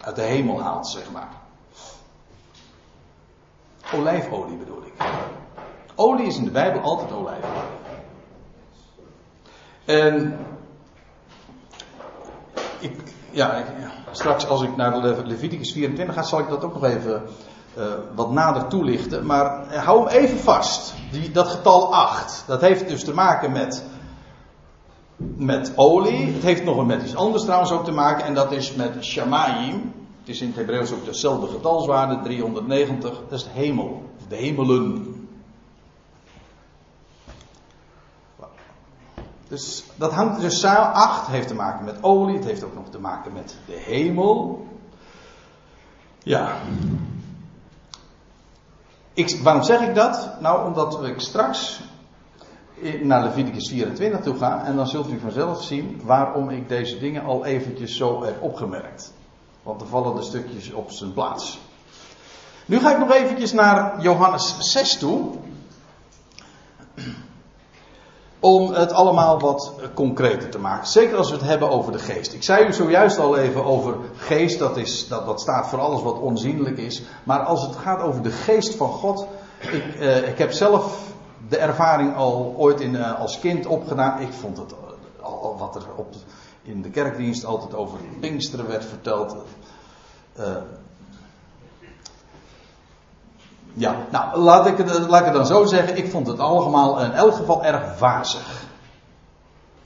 [0.00, 1.28] Uit de hemel haalt, zeg maar.
[3.94, 4.92] Olijfolie bedoel ik.
[5.94, 7.79] Olie is in de Bijbel altijd olijfolie.
[9.90, 10.38] En
[12.78, 12.92] ik,
[13.30, 13.64] ja,
[14.10, 17.22] straks als ik naar de Leviticus 24 ga, zal ik dat ook nog even
[17.78, 19.26] uh, wat nader toelichten.
[19.26, 20.94] Maar uh, hou hem even vast.
[21.10, 22.44] Die, dat getal 8.
[22.46, 23.84] Dat heeft dus te maken met,
[25.36, 26.32] met olie.
[26.32, 28.24] Het heeft nog met iets anders trouwens ook te maken.
[28.24, 29.92] En dat is met shamayim.
[30.20, 33.10] Het is in het Hebreeuws ook dezelfde getalswaarde, 390.
[33.28, 34.02] Dat is de hemel.
[34.28, 35.19] De hemelen.
[39.50, 40.92] Dus dat hangt dus samen.
[40.92, 42.36] Acht heeft te maken met olie.
[42.36, 44.66] Het heeft ook nog te maken met de hemel.
[46.18, 46.52] Ja.
[49.12, 50.40] Ik, waarom zeg ik dat?
[50.40, 51.80] Nou, omdat ik straks
[53.02, 54.64] naar Leviticus 24 toe ga.
[54.64, 59.12] En dan zult u vanzelf zien waarom ik deze dingen al eventjes zo heb opgemerkt.
[59.62, 61.60] Want er vallen de stukjes op zijn plaats.
[62.66, 65.32] Nu ga ik nog eventjes naar Johannes 6 toe
[68.40, 70.86] om het allemaal wat concreter te maken.
[70.86, 72.32] Zeker als we het hebben over de geest.
[72.32, 76.02] Ik zei u zojuist al even over geest, dat, is, dat, dat staat voor alles
[76.02, 77.02] wat onzienlijk is.
[77.24, 79.26] Maar als het gaat over de geest van God.
[79.60, 81.08] Ik, eh, ik heb zelf
[81.48, 84.20] de ervaring al ooit in, uh, als kind opgedaan.
[84.20, 84.74] Ik vond het
[85.20, 86.14] al, wat er op,
[86.62, 89.36] in de kerkdienst altijd over Pinksteren werd verteld.
[90.38, 90.46] Uh,
[93.72, 95.96] ja, nou, laat ik, het, laat ik dan zo zeggen.
[95.96, 98.64] Ik vond het allemaal in elk geval erg wazig.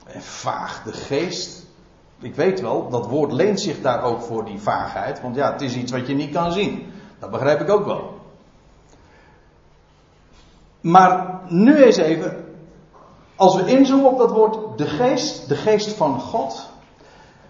[0.05, 0.83] En vaag.
[0.83, 1.65] De geest.
[2.19, 5.21] Ik weet wel, dat woord leent zich daar ook voor die vaagheid.
[5.21, 6.93] Want ja, het is iets wat je niet kan zien.
[7.19, 8.19] Dat begrijp ik ook wel.
[10.81, 12.43] Maar nu eens even.
[13.35, 16.69] Als we inzoomen op dat woord de geest, de geest van God.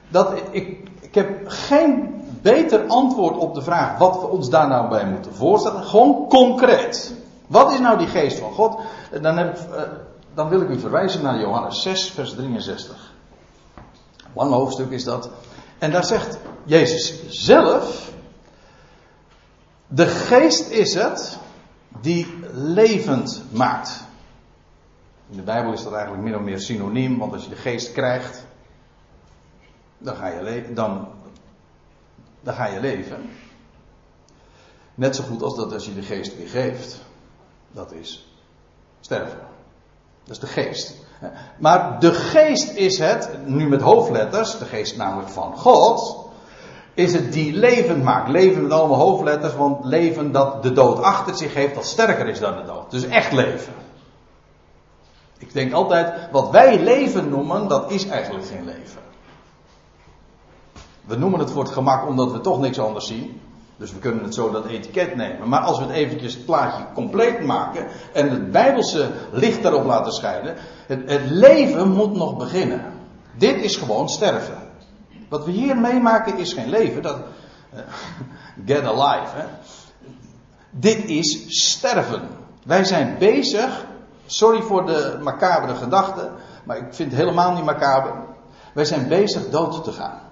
[0.07, 2.14] Dat, ik, ik heb geen
[2.45, 5.83] beter antwoord op de vraag wat we ons daar nou bij moeten voorstellen.
[5.83, 7.13] Gewoon concreet.
[7.47, 8.79] Wat is nou die geest van God?
[9.21, 9.81] Dan, heb, uh,
[10.33, 13.13] dan wil ik u verwijzen naar Johannes 6, vers 63.
[14.33, 15.29] Lang hoofdstuk is dat.
[15.77, 18.11] En daar zegt Jezus zelf:
[19.87, 21.37] De geest is het
[22.01, 24.03] die levend maakt.
[25.29, 27.91] In de Bijbel is dat eigenlijk min of meer synoniem, want als je de geest
[27.91, 28.45] krijgt,
[29.97, 31.07] dan, ga je dan
[32.45, 33.29] dan ga je leven.
[34.95, 37.01] Net zo goed als dat als je de geest weer geeft.
[37.71, 38.27] Dat is
[38.99, 39.39] sterven.
[40.23, 40.95] Dat is de geest.
[41.57, 46.25] Maar de geest is het, nu met hoofdletters, de geest namelijk van God,
[46.93, 48.29] is het die levend maakt.
[48.29, 52.39] Leven met allemaal hoofdletters, want leven dat de dood achter zich heeft, dat sterker is
[52.39, 52.91] dan de dood.
[52.91, 53.73] Dus echt leven.
[55.37, 59.04] Ik denk altijd, wat wij leven noemen, dat is eigenlijk geen leven.
[61.05, 63.41] We noemen het voor het gemak omdat we toch niks anders zien.
[63.77, 65.49] Dus we kunnen het zo dat etiket nemen.
[65.49, 70.11] Maar als we het eventjes het plaatje compleet maken en het bijbelse licht daarop laten
[70.11, 70.55] schijnen.
[70.87, 72.81] Het, het leven moet nog beginnen.
[73.37, 74.57] Dit is gewoon sterven.
[75.29, 77.01] Wat we hier meemaken is geen leven.
[77.01, 77.17] Dat,
[77.73, 77.79] uh,
[78.75, 79.35] get alive.
[79.35, 79.45] Hè.
[80.69, 82.21] Dit is sterven.
[82.63, 83.85] Wij zijn bezig.
[84.25, 86.29] Sorry voor de macabere gedachte.
[86.63, 88.13] Maar ik vind het helemaal niet macaber.
[88.73, 90.24] Wij zijn bezig dood te gaan.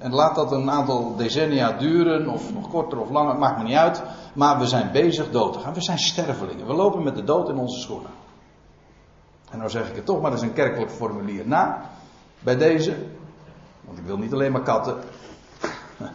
[0.00, 3.76] En laat dat een aantal decennia duren, of nog korter of langer, maakt me niet
[3.76, 4.02] uit.
[4.32, 5.74] Maar we zijn bezig dood te gaan.
[5.74, 6.66] We zijn stervelingen.
[6.66, 8.10] We lopen met de dood in onze schoenen.
[9.50, 11.90] En nou zeg ik het toch maar, dat is een kerkelijk formulier na.
[12.38, 12.96] Bij deze.
[13.80, 14.98] Want ik wil niet alleen maar katten.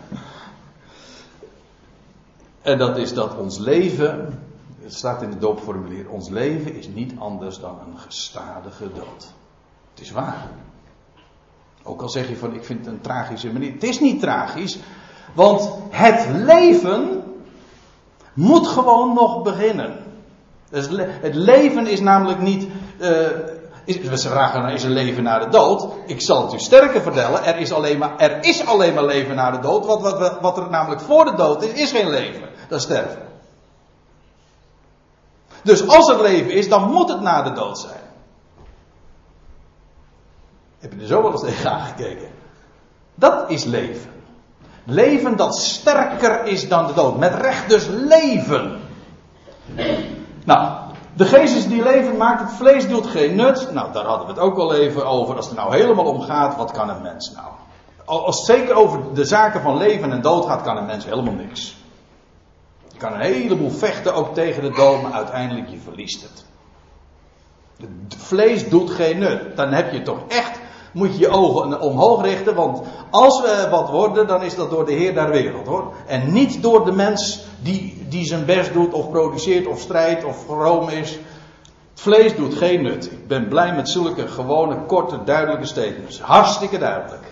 [2.61, 4.43] en dat is dat ons leven,
[4.81, 9.33] het staat in het doopformulier, ons leven is niet anders dan een gestadige dood.
[9.93, 10.47] Het is waar.
[11.87, 13.73] Ook al zeg je van ik vind het een tragische manier.
[13.73, 14.79] Het is niet tragisch.
[15.33, 17.23] Want het leven
[18.33, 20.03] moet gewoon nog beginnen.
[20.69, 22.67] Het leven is namelijk niet.
[22.99, 23.09] Uh,
[23.85, 25.87] is, we vragen is er leven na de dood.
[26.05, 27.43] Ik zal het u sterker vertellen.
[27.43, 29.85] Er is alleen maar, er is alleen maar leven na de dood.
[29.85, 32.49] Wat, wat, wat er namelijk voor de dood is, is geen leven.
[32.67, 33.21] Dat is sterven.
[35.63, 38.04] Dus als er leven is, dan moet het na de dood zijn.
[40.79, 42.27] Heb je er zo wel eens tegen aangekeken?
[43.15, 44.11] Dat is leven.
[44.83, 47.17] Leven dat sterker is dan de dood.
[47.17, 48.79] Met recht dus leven.
[50.45, 50.71] Nou,
[51.13, 53.71] de geest is die leven maakt, het vlees doet geen nut.
[53.73, 55.35] Nou, daar hadden we het ook al even over.
[55.35, 57.47] Als het nou helemaal om gaat, wat kan een mens nou?
[58.05, 61.75] Als zeker over de zaken van leven en dood gaat, kan een mens helemaal niks.
[62.91, 66.45] Je kan een heleboel vechten ook tegen de dood, maar uiteindelijk je verliest het.
[67.77, 69.55] Het vlees doet geen nut.
[69.55, 70.59] Dan heb je toch echt
[70.95, 72.55] moet je je ogen omhoog richten.
[72.55, 75.93] Want als we wat worden, dan is dat door de Heer der wereld hoor.
[76.07, 80.43] En niet door de mens die, die zijn best doet, of produceert, of strijdt, of
[80.45, 81.11] vroom is.
[81.91, 83.11] Het vlees doet geen nut.
[83.11, 86.21] Ik ben blij met zulke gewone, korte, duidelijke statements.
[86.21, 87.23] Hartstikke duidelijk.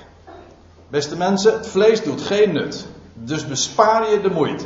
[0.88, 2.88] Beste mensen, het vlees doet geen nut.
[3.14, 4.66] Dus bespaar je de moeite.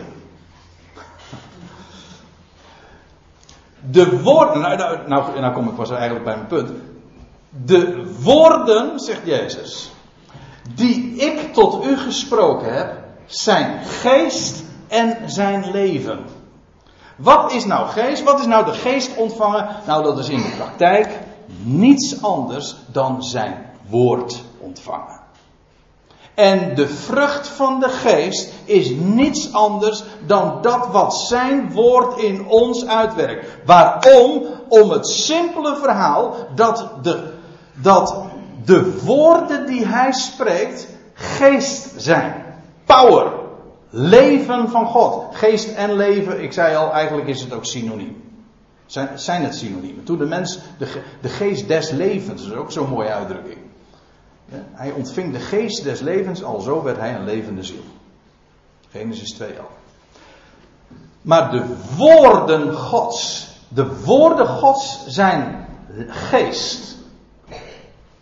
[3.80, 6.70] De woorden, nou, nou, nou, nou kom ik pas eigenlijk bij mijn punt.
[7.50, 9.92] De woorden, zegt Jezus,
[10.76, 12.94] die ik tot u gesproken heb,
[13.26, 16.26] zijn geest en zijn leven.
[17.16, 18.24] Wat is nou geest?
[18.24, 19.68] Wat is nou de geest ontvangen?
[19.86, 21.20] Nou, dat is in de praktijk
[21.64, 25.20] niets anders dan zijn woord ontvangen.
[26.36, 32.48] En de vrucht van de geest is niets anders dan dat wat zijn woord in
[32.48, 33.48] ons uitwerkt.
[33.66, 34.44] Waarom?
[34.70, 37.37] Om het simpele verhaal dat de
[37.82, 38.26] dat
[38.66, 42.46] de woorden die hij spreekt geest zijn.
[42.86, 43.32] Power.
[43.90, 45.36] Leven van God.
[45.36, 48.24] Geest en leven, ik zei al, eigenlijk is het ook synoniem.
[48.86, 50.04] Zijn, zijn het synoniemen.
[50.04, 53.58] Toen de mens, de, de geest des levens, dat is ook zo'n mooie uitdrukking.
[54.72, 57.84] Hij ontving de geest des levens, al zo werd hij een levende ziel.
[58.92, 59.70] Genesis 2 al.
[61.22, 61.66] Maar de
[61.98, 65.68] woorden Gods, de woorden Gods zijn
[66.08, 66.97] geest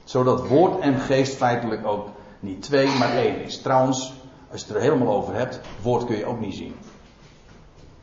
[0.06, 2.08] zodat woord en geest feitelijk ook
[2.40, 3.62] niet twee, maar één is.
[3.62, 4.14] Trouwens,
[4.52, 6.76] als je het er helemaal over hebt, woord kun je ook niet zien.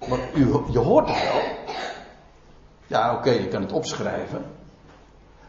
[0.08, 1.40] Want u, je hoort het wel.
[2.86, 4.44] Ja, oké, je kan het opschrijven.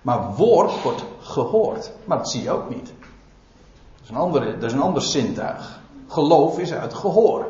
[0.01, 1.91] Maar woord wordt gehoord.
[2.05, 2.85] Maar dat zie je ook niet.
[2.85, 5.79] Dat is een, andere, dat is een ander zintuig.
[6.07, 7.45] Geloof is uit gehoor.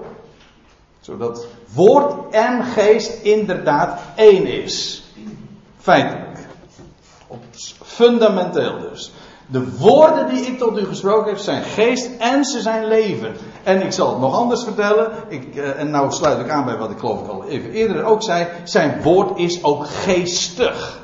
[1.00, 5.04] Zodat woord en geest inderdaad één is.
[5.78, 6.23] Feitelijk
[7.84, 9.12] fundamenteel dus.
[9.48, 13.36] De woorden die ik tot u gesproken heb zijn geest en ze zijn leven.
[13.63, 15.12] En ik zal het nog anders vertellen.
[15.28, 18.04] Ik, uh, en nou sluit ik aan bij wat ik geloof ik al even eerder
[18.04, 18.48] ook zei.
[18.63, 21.02] Zijn woord is ook geestig.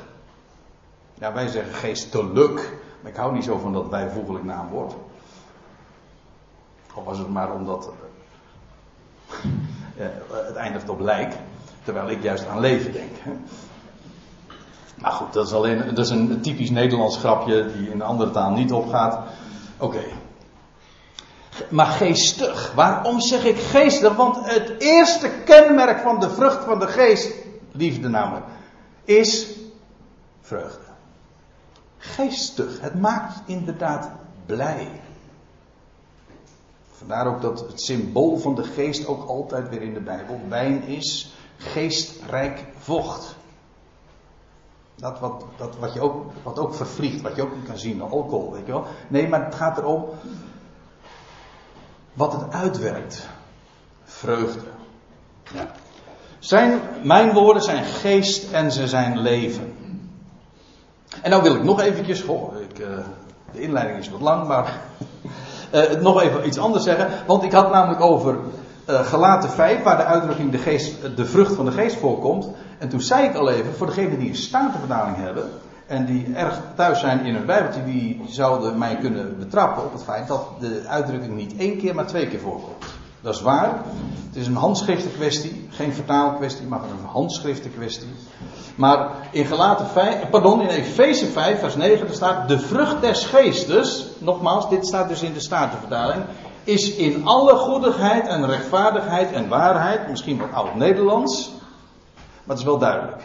[1.14, 2.78] Ja, wij zeggen geestelijk.
[3.02, 4.94] Maar ik hou niet zo van dat bijvoeglijk naamwoord.
[6.94, 7.90] Of was het maar omdat
[9.98, 10.06] uh,
[10.48, 11.34] het eindigt op lijk.
[11.84, 13.12] Terwijl ik juist aan leven denk.
[13.20, 13.32] Hè.
[15.02, 18.32] Nou goed, dat is alleen dat is een typisch Nederlands grapje die in een andere
[18.32, 19.20] taal niet opgaat.
[19.78, 20.04] Oké.
[21.70, 22.74] Maar geestig.
[22.76, 24.16] Waarom zeg ik geestig?
[24.16, 27.34] Want het eerste kenmerk van de vrucht van de geest,
[27.72, 28.46] liefde namelijk,
[29.04, 29.48] is
[30.42, 30.88] vreugde.
[31.98, 32.82] Geestig.
[32.82, 34.10] Het maakt inderdaad
[34.46, 34.88] blij.
[36.92, 40.84] Vandaar ook dat het symbool van de geest ook altijd weer in de Bijbel wijn
[40.84, 43.36] is geestrijk vocht.
[45.00, 48.02] Dat wat, dat wat, je ook, wat ook vervliegt, wat je ook niet kan zien,
[48.02, 48.86] alcohol, weet je wel.
[49.08, 50.06] Nee, maar het gaat erom.
[52.14, 53.28] wat het uitwerkt.
[54.04, 54.60] Vreugde.
[55.54, 55.72] Ja.
[56.40, 59.76] Zijn, mijn woorden zijn geest en ze zijn leven.
[61.22, 62.88] En nou wil ik nog eventjes, ik, uh,
[63.52, 64.82] de inleiding is wat lang, maar
[65.74, 67.10] uh, nog even iets anders zeggen.
[67.28, 68.38] Want ik had namelijk over
[68.90, 72.48] uh, gelaten 5, waar de uitdrukking de, geest, de vrucht van de geest voorkomt.
[72.78, 75.50] En toen zei ik al even, voor degenen die een statenverdaling hebben,
[75.88, 80.04] en die erg thuis zijn in hun bijbeltje, die zouden mij kunnen betrappen op het
[80.04, 82.86] feit dat de uitdrukking niet één keer, maar twee keer voorkomt.
[83.22, 83.82] Dat is waar.
[84.28, 88.08] Het is een handschriftenkwestie, geen vertaalkwestie, maar een handschriftenkwestie.
[88.76, 93.26] Maar in Galaten 5, pardon, in Efeze 5, vers 9, er staat de vrucht des
[93.26, 96.24] geestes, nogmaals, dit staat dus in de Statenvertaling,
[96.70, 101.52] is in alle goedigheid en rechtvaardigheid en waarheid, misschien wat oud-Nederlands,
[102.16, 103.22] maar het is wel duidelijk.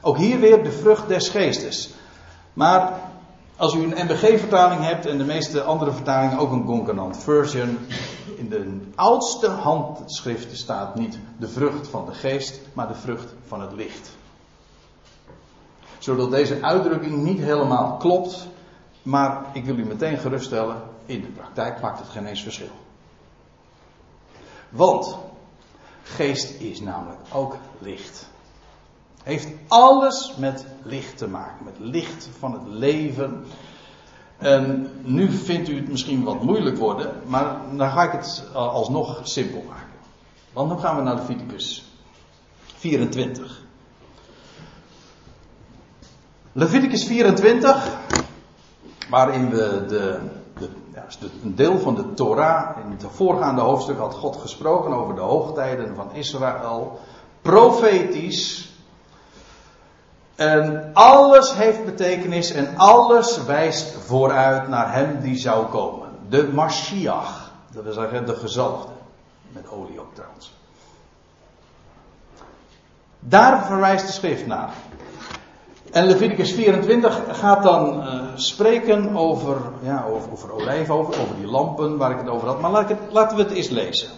[0.00, 1.90] Ook hier weer de vrucht des geestes.
[2.52, 2.92] Maar
[3.56, 7.78] als u een MBG-vertaling hebt en de meeste andere vertalingen ook een concordant version,
[8.36, 13.60] in de oudste handschriften staat niet de vrucht van de geest, maar de vrucht van
[13.60, 14.16] het licht.
[15.98, 18.46] Zodat deze uitdrukking niet helemaal klopt,
[19.02, 20.76] maar ik wil u meteen geruststellen,
[21.10, 22.70] in de praktijk maakt het geen eens verschil.
[24.68, 25.16] Want
[26.02, 28.28] geest is namelijk ook licht.
[29.22, 33.44] Heeft alles met licht te maken, met licht van het leven.
[34.38, 39.20] En nu vindt u het misschien wat moeilijk worden, maar dan ga ik het alsnog
[39.22, 39.98] simpel maken.
[40.52, 41.84] Want dan gaan we naar Leviticus
[42.76, 43.62] 24.
[46.52, 47.98] Leviticus 24,
[49.08, 50.20] waarin we de,
[50.94, 51.04] ja,
[51.42, 55.94] een deel van de Torah, in het voorgaande hoofdstuk had God gesproken over de hoogtijden
[55.94, 56.98] van Israël,
[57.42, 58.70] profetisch
[60.34, 66.08] en alles heeft betekenis en alles wijst vooruit naar hem die zou komen.
[66.28, 68.92] De Mashiach, dat wil zeggen de gezalfde.
[69.52, 70.52] Met olie ook trouwens.
[73.18, 74.72] Daar verwijst de schrift naar.
[75.90, 81.96] En Leviticus 24 gaat dan uh, spreken over, ja, over, over olijfolie, over die lampen
[81.96, 82.60] waar ik het over had.
[82.60, 82.70] Maar
[83.10, 84.08] laten we het eens lezen.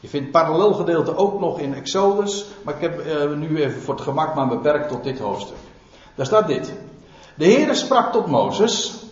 [0.00, 4.02] Je vindt parallelgedeelte ook nog in Exodus, maar ik heb uh, nu even voor het
[4.02, 5.56] gemak maar beperkt tot dit hoofdstuk.
[6.14, 6.72] Daar staat dit.
[7.34, 9.04] De Heere sprak tot Mozes,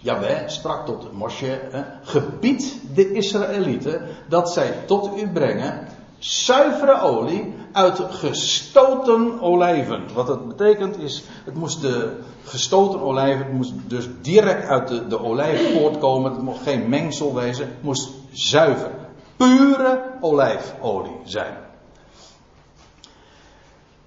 [0.00, 5.88] Jawel, sprak tot Mosje, eh, gebied de Israëlieten dat zij tot u brengen
[6.18, 10.14] zuivere olie uit gestoten olijven.
[10.14, 15.06] Wat dat betekent is, het moest de gestoten olijven, het moest dus direct uit de,
[15.06, 18.90] de olijf voortkomen, het mocht geen mengsel wezen, het moest zuiver
[19.36, 21.56] pure olijfolie zijn.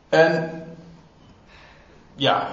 [0.09, 0.63] En
[2.15, 2.47] ja,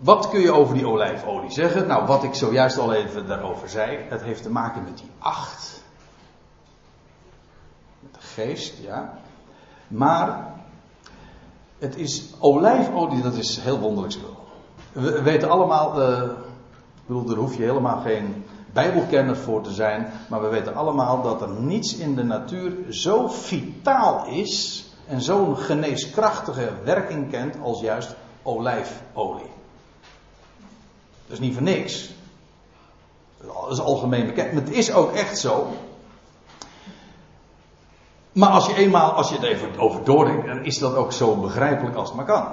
[0.00, 1.86] wat kun je over die olijfolie zeggen?
[1.86, 5.83] Nou, wat ik zojuist al even daarover zei, het heeft te maken met die acht.
[8.32, 9.18] Geest, ja.
[9.88, 10.52] Maar
[11.78, 14.36] het is olijfolie, dat is heel wonderlijk spul.
[14.92, 20.12] We weten allemaal, uh, ik bedoel, daar hoef je helemaal geen Bijbelkenner voor te zijn,
[20.28, 25.56] maar we weten allemaal dat er niets in de natuur zo vitaal is en zo'n
[25.56, 29.52] geneeskrachtige werking kent als juist olijfolie.
[31.26, 32.10] Dat is niet voor niks.
[33.40, 34.52] Dat is algemeen bekend.
[34.52, 35.66] Maar het is ook echt zo.
[38.34, 41.96] Maar als je eenmaal, als je het even over dan is dat ook zo begrijpelijk
[41.96, 42.46] als het maar kan.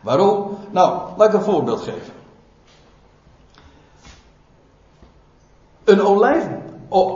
[0.00, 0.58] Waarom?
[0.70, 2.12] Nou, laat ik een voorbeeld geven.
[5.84, 6.44] Een, olijf,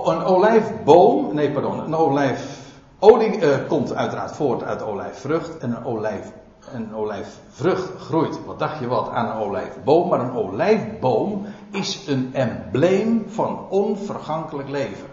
[0.05, 6.33] een olijfboom, nee pardon, een olijfolie uh, komt uiteraard voort uit olijfvrucht en een olijf
[6.71, 10.09] een olijfvrucht groeit, wat dacht je wat, aan een olijfboom.
[10.09, 15.07] Maar een olijfboom is een embleem van onvergankelijk leven.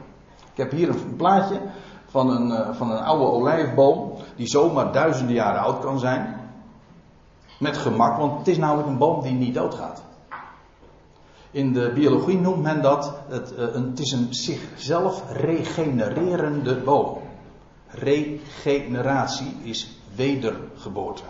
[0.52, 1.60] Ik heb hier een plaatje
[2.10, 6.38] van een, uh, van een oude olijfboom, die zomaar duizenden jaren oud kan zijn.
[7.60, 10.04] Met gemak, want het is namelijk een boom die niet doodgaat.
[11.52, 17.18] In de biologie noemt men dat, het, uh, een, het is een zichzelf regenererende boom.
[17.88, 21.24] Regeneratie is wedergeboorte.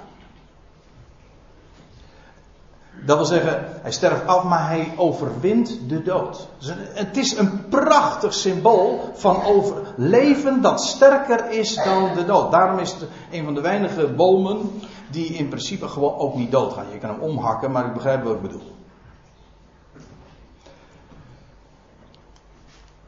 [3.06, 6.48] Dat wil zeggen, hij sterft af, maar hij overwint de dood.
[6.58, 12.52] Dus het is een prachtig symbool van overleven dat sterker is dan de dood.
[12.52, 14.82] Daarom is het een van de weinige bomen
[15.12, 16.86] die in principe gewoon ook niet doodgaan.
[16.92, 18.78] Je kan hem omhakken, maar ik begrijp wat ik bedoel.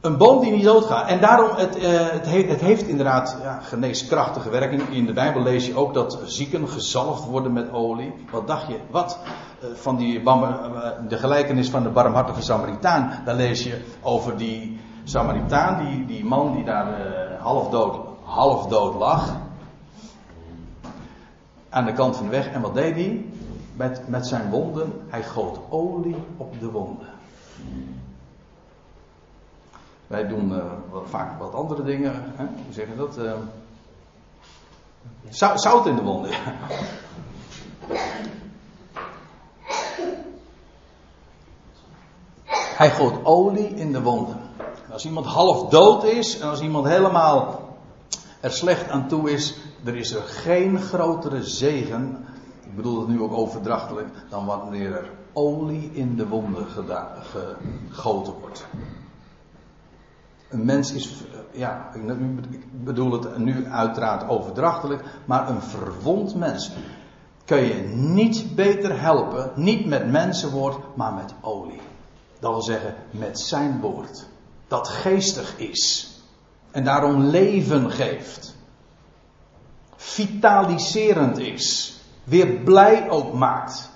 [0.00, 1.08] Een boom die niet doodgaat.
[1.08, 4.82] En daarom, het, uh, het, heeft, het inderdaad ja, geneeskrachtige werking.
[4.90, 8.14] In de Bijbel lees je ook dat zieken gezalfd worden met olie.
[8.30, 8.78] Wat dacht je?
[8.90, 9.18] Wat?
[9.62, 13.22] Uh, van die, uh, de gelijkenis van de barmhartige Samaritaan.
[13.24, 18.66] Daar lees je over die, Samaritaan, die, die man die daar uh, half, dood, half
[18.66, 19.36] dood lag.
[21.68, 22.48] Aan de kant van de weg.
[22.52, 23.24] En wat deed hij?
[23.76, 27.06] Met, met zijn wonden, hij goot olie op de wonden.
[30.06, 30.52] Wij doen
[31.04, 32.12] vaak wat andere dingen.
[32.14, 32.44] Hè?
[32.44, 33.18] Hoe zeg je dat?
[35.60, 36.30] Zout in de wonden.
[42.82, 44.36] Hij gooit olie in de wonden.
[44.92, 47.60] Als iemand half dood is en als iemand helemaal
[48.40, 52.24] er slecht aan toe is, er is er geen grotere zegen,
[52.64, 56.66] ik bedoel het nu ook overdrachtelijk, dan wanneer er olie in de wonden
[57.90, 58.66] gegoten wordt.
[60.48, 66.72] Een mens is, ja, ik bedoel het nu uiteraard overdrachtelijk, maar een verwond mens
[67.44, 71.80] kun je niet beter helpen, niet met mensenwoord, maar met olie.
[72.42, 74.24] Dat wil zeggen, met zijn woord.
[74.68, 76.10] Dat geestig is.
[76.70, 78.54] En daarom leven geeft.
[79.96, 81.96] Vitaliserend is.
[82.24, 83.90] Weer blij ook maakt.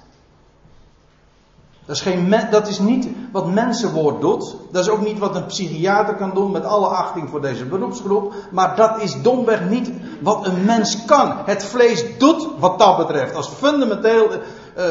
[1.85, 4.57] Dat is, geen, dat is niet wat mensenwoord doet.
[4.71, 8.35] Dat is ook niet wat een psychiater kan doen met alle achting voor deze beroepsgroep.
[8.51, 9.91] Maar dat is domweg niet
[10.21, 11.37] wat een mens kan.
[11.45, 13.35] Het vlees doet wat dat betreft.
[13.35, 14.39] Als fundamenteel uh,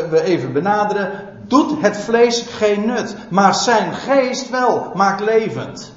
[0.09, 5.93] we even benaderen doet het vlees geen nut, maar zijn geest wel maakt levend.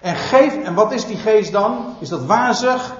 [0.00, 1.94] En, geeft, en wat is die geest dan?
[1.98, 2.94] Is dat wazig?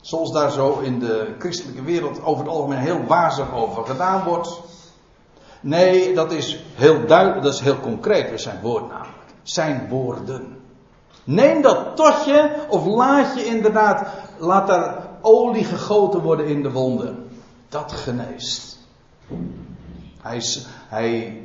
[0.00, 4.60] Zoals daar zo in de christelijke wereld over het algemeen heel wazig over gedaan wordt.
[5.60, 8.30] Nee, dat is heel duidelijk, dat is heel concreet.
[8.30, 9.14] Dat zijn woord namelijk.
[9.42, 10.56] Zijn woorden.
[11.24, 16.72] Neem dat tot je of laat je inderdaad, laat daar olie gegoten worden in de
[16.72, 17.30] wonden.
[17.68, 18.78] Dat geneest.
[20.26, 20.42] Hij,
[20.88, 21.42] hij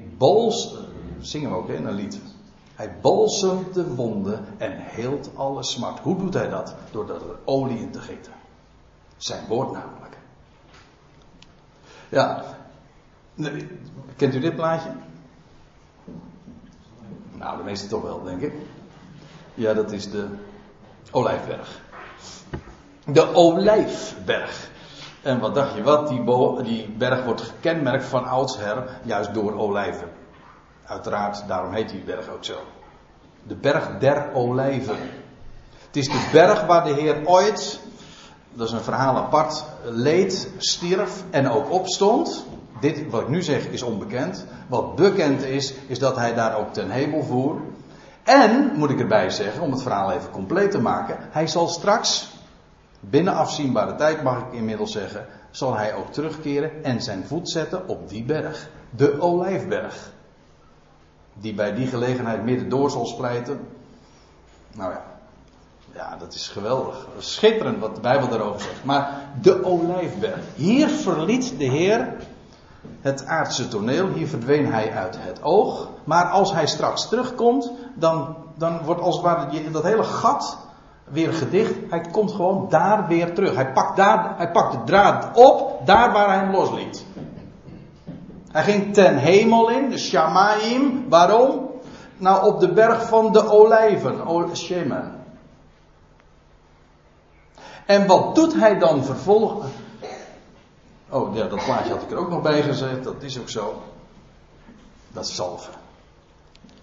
[1.20, 2.20] zingen we ook in een lied.
[2.76, 6.00] Hij balsemt de wonden en heelt alle smart.
[6.00, 6.76] Hoe doet hij dat?
[6.92, 8.34] Door er olie in te gieten.
[9.18, 10.18] Zijn woord namelijk.
[12.10, 12.44] Ja,
[14.16, 14.92] kent u dit plaatje?
[17.32, 18.54] Nou, de meeste toch wel, denk ik.
[19.54, 20.28] Ja, dat is de
[21.12, 21.82] Olijfberg.
[23.06, 24.71] De Olijfberg.
[25.22, 26.08] En wat dacht je wat?
[26.08, 26.24] Die,
[26.64, 30.08] die berg wordt gekenmerkt van oudsher juist door olijven.
[30.86, 32.58] Uiteraard, daarom heet die berg ook zo.
[33.44, 34.98] De berg der olijven.
[35.86, 37.80] Het is de berg waar de Heer ooit,
[38.54, 42.46] dat is een verhaal apart, leed, stierf en ook opstond.
[42.80, 44.46] Dit wat ik nu zeg is onbekend.
[44.68, 47.62] Wat bekend is, is dat hij daar ook ten hemel voer.
[48.24, 52.30] En, moet ik erbij zeggen, om het verhaal even compleet te maken, hij zal straks
[53.02, 57.88] Binnen afzienbare tijd, mag ik inmiddels zeggen, zal hij ook terugkeren en zijn voet zetten
[57.88, 58.70] op die berg.
[58.90, 60.12] De Olijfberg.
[61.34, 63.68] Die bij die gelegenheid midden door zal splijten.
[64.76, 65.04] Nou ja,
[65.94, 67.08] ja, dat is geweldig.
[67.18, 68.84] Schitterend wat de Bijbel daarover zegt.
[68.84, 70.40] Maar de Olijfberg.
[70.56, 72.14] Hier verliet de Heer
[73.02, 74.08] het aardse toneel.
[74.08, 75.90] Hier verdween hij uit het oog.
[76.04, 80.58] Maar als hij straks terugkomt, dan, dan wordt als het ware dat hele gat
[81.12, 81.74] weer gedicht.
[81.90, 83.56] Hij komt gewoon daar weer terug.
[83.56, 87.06] Hij pakt, daar, hij pakt de draad op, daar waar hij hem losliet.
[88.52, 91.06] Hij ging ten hemel in, de Shamaim.
[91.10, 91.70] Waarom?
[92.18, 95.12] Nou, op de berg van de olijven, Shema.
[97.86, 99.72] En wat doet hij dan vervolgens?
[101.10, 103.82] Oh ja, dat plaatje had ik er ook nog bij gezet, dat is ook zo.
[105.08, 105.81] Dat is zalven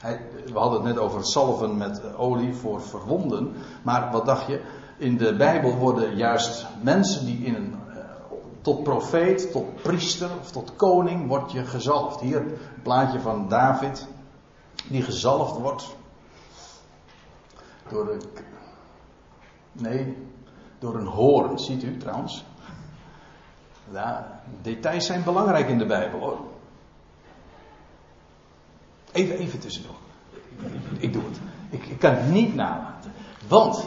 [0.01, 3.55] we hadden het net over salven met olie voor verwonden.
[3.83, 4.63] Maar wat dacht je?
[4.97, 8.05] In de Bijbel worden juist mensen die in een, eh,
[8.61, 12.21] tot profeet, tot priester of tot koning wordt je gezalfd.
[12.21, 14.07] Hier een plaatje van David,
[14.89, 15.97] die gezalfd wordt.
[17.89, 18.19] Door de.
[19.73, 20.17] Nee,
[20.79, 22.45] door een hoorn, ziet u trouwens.
[23.91, 26.39] Ja, details zijn belangrijk in de Bijbel hoor.
[29.19, 29.95] Even, even tussendoor.
[30.99, 31.39] Ik doe het.
[31.71, 33.13] Ik, ik kan het niet nalaten.
[33.49, 33.87] Want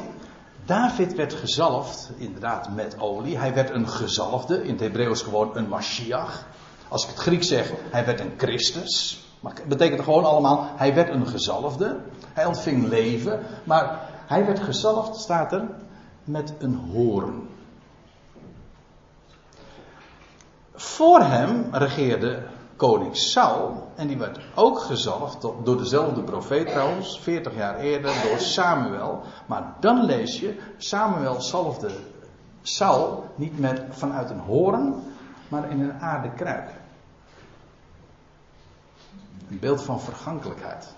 [0.65, 3.37] David werd gezalfd, inderdaad, met olie.
[3.37, 6.45] Hij werd een gezalfde, in het Hebreeuws gewoon een Mashiach.
[6.87, 9.25] Als ik het Grieks zeg, hij werd een Christus.
[9.39, 11.99] Maar het betekent gewoon allemaal, hij werd een gezalfde.
[12.33, 13.39] Hij ontving leven.
[13.63, 15.67] Maar hij werd gezalfd, staat er,
[16.23, 17.49] met een hoorn.
[20.73, 22.43] Voor hem regeerde
[22.81, 23.87] koning Saul.
[23.95, 29.21] En die werd ook gezalfd door dezelfde profeet trouwens, 40 jaar eerder, door Samuel.
[29.45, 31.89] Maar dan lees je, Samuel zalfde
[32.61, 34.93] Saul niet met, vanuit een hoorn,
[35.47, 36.69] maar in een aardekruik.
[39.49, 40.95] Een beeld van vergankelijkheid.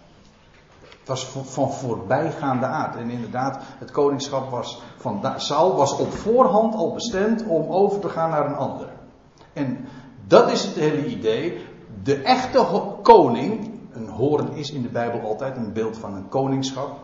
[0.81, 2.95] Het was van voorbijgaande aard.
[2.95, 8.09] En inderdaad, het koningschap was van Saul was op voorhand al bestemd om over te
[8.09, 8.89] gaan naar een ander.
[9.53, 9.87] En
[10.27, 11.71] dat is het hele idee.
[12.03, 12.67] De echte
[13.01, 16.97] koning, een hoorn is in de Bijbel altijd een beeld van een koningschap.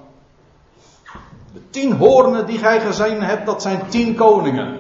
[1.53, 4.77] De tien hoornen die gij gezien hebt, dat zijn tien koningen.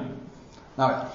[0.75, 1.07] Nou ja.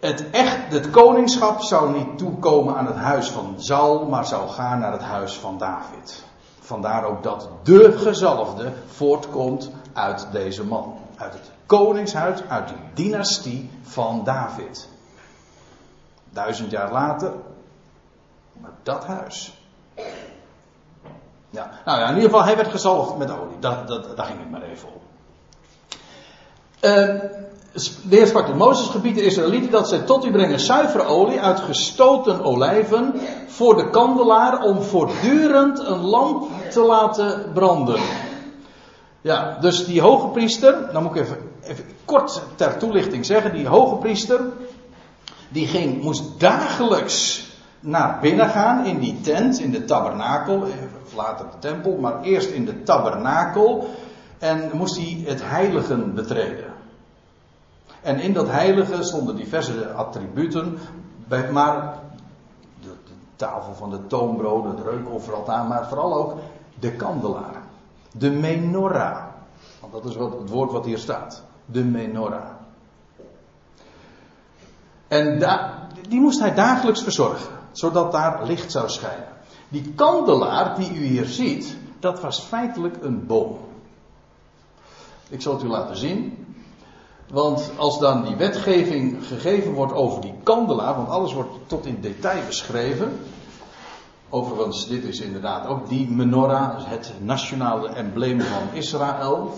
[0.00, 4.78] Het, echt, het koningschap zou niet toekomen aan het huis van Saul, maar zou gaan
[4.78, 6.24] naar het huis van David.
[6.60, 10.94] Vandaar ook dat de gezalfde voortkomt uit deze man.
[11.16, 14.88] Uit het koningshuis, uit de dynastie van David.
[16.32, 17.32] Duizend jaar later,
[18.60, 19.62] maar dat huis.
[21.50, 23.58] Ja, nou ja, in ieder geval, hij werd gezalfd met olie.
[23.60, 25.00] Dat, dat, daar ging het maar even om.
[26.80, 27.20] Uh,
[28.08, 31.40] de heer sprak tot Mozes gebied de Israëlieten dat zij tot u brengen zuivere olie
[31.40, 33.14] uit gestoten olijven
[33.46, 38.00] voor de kandelaar om voortdurend een lamp te laten branden.
[39.20, 43.66] Ja, dus die hoge priester, dan moet ik even, even kort ter toelichting zeggen, die
[43.66, 44.40] hoge priester,
[45.52, 47.46] die ging, moest dagelijks
[47.80, 50.64] naar binnen gaan in die tent, in de tabernakel,
[51.16, 53.88] later de tempel, maar eerst in de tabernakel.
[54.38, 56.72] En moest hij het heiligen betreden.
[58.02, 60.78] En in dat heilige stonden diverse attributen,
[61.52, 61.94] maar
[62.80, 62.94] de,
[63.36, 66.38] tafel van de toonbrood, het reukofferaltaar, maar vooral ook
[66.78, 67.62] de kandelaar.
[68.12, 69.24] De menorah.
[69.80, 71.42] Want dat is wat, het woord wat hier staat.
[71.64, 72.61] De menorah.
[75.12, 75.38] En
[76.08, 79.28] die moest hij dagelijks verzorgen, zodat daar licht zou schijnen.
[79.68, 83.58] Die kandelaar die u hier ziet, dat was feitelijk een boom.
[85.28, 86.46] Ik zal het u laten zien.
[87.30, 92.00] Want als dan die wetgeving gegeven wordt over die kandelaar, want alles wordt tot in
[92.00, 93.20] detail beschreven.
[94.28, 99.54] Overigens, dit is inderdaad ook die menorah, het nationale embleem van Israël.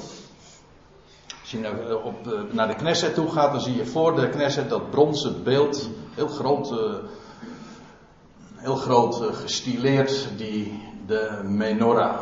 [1.55, 4.29] Je nou, eh, op, eh, naar de Knesset toe gaat, dan zie je voor de
[4.29, 6.95] Knesset dat bronzen beeld, heel groot, eh,
[8.55, 12.19] heel groot gestileerd, die, de menorah.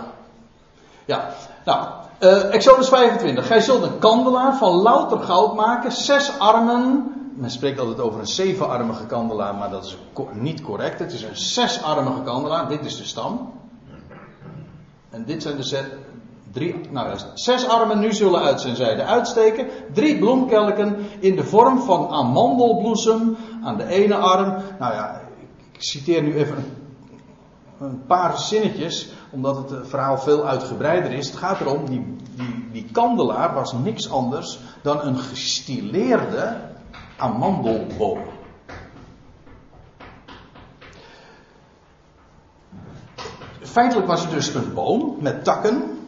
[1.05, 1.28] Ja,
[1.64, 1.89] nou,
[2.20, 3.47] uh, Exodus 25.
[3.47, 7.12] Gij zult een kandelaar van louter goud maken, zes armen.
[7.37, 9.97] Men spreekt altijd over een zevenarmige kandelaar, maar dat is
[10.33, 10.99] niet correct.
[10.99, 12.68] Het is een zesarmige kandelaar.
[12.68, 13.53] Dit is de stam.
[15.11, 15.85] En dit zijn de zes,
[16.53, 19.66] drie, nou zes armen nu zullen uit zijn zijde uitsteken.
[19.92, 24.62] Drie bloemkelken in de vorm van amandelbloesem aan de ene arm.
[24.78, 25.20] Nou ja,
[25.72, 26.64] ik citeer nu even
[27.80, 31.26] een paar zinnetjes, omdat het verhaal veel uitgebreider is.
[31.26, 36.57] Het gaat erom, die, die, die kandelaar was niks anders dan een gestileerde
[37.16, 38.18] amandelboom.
[43.61, 46.01] Feitelijk was het dus een boom met takken,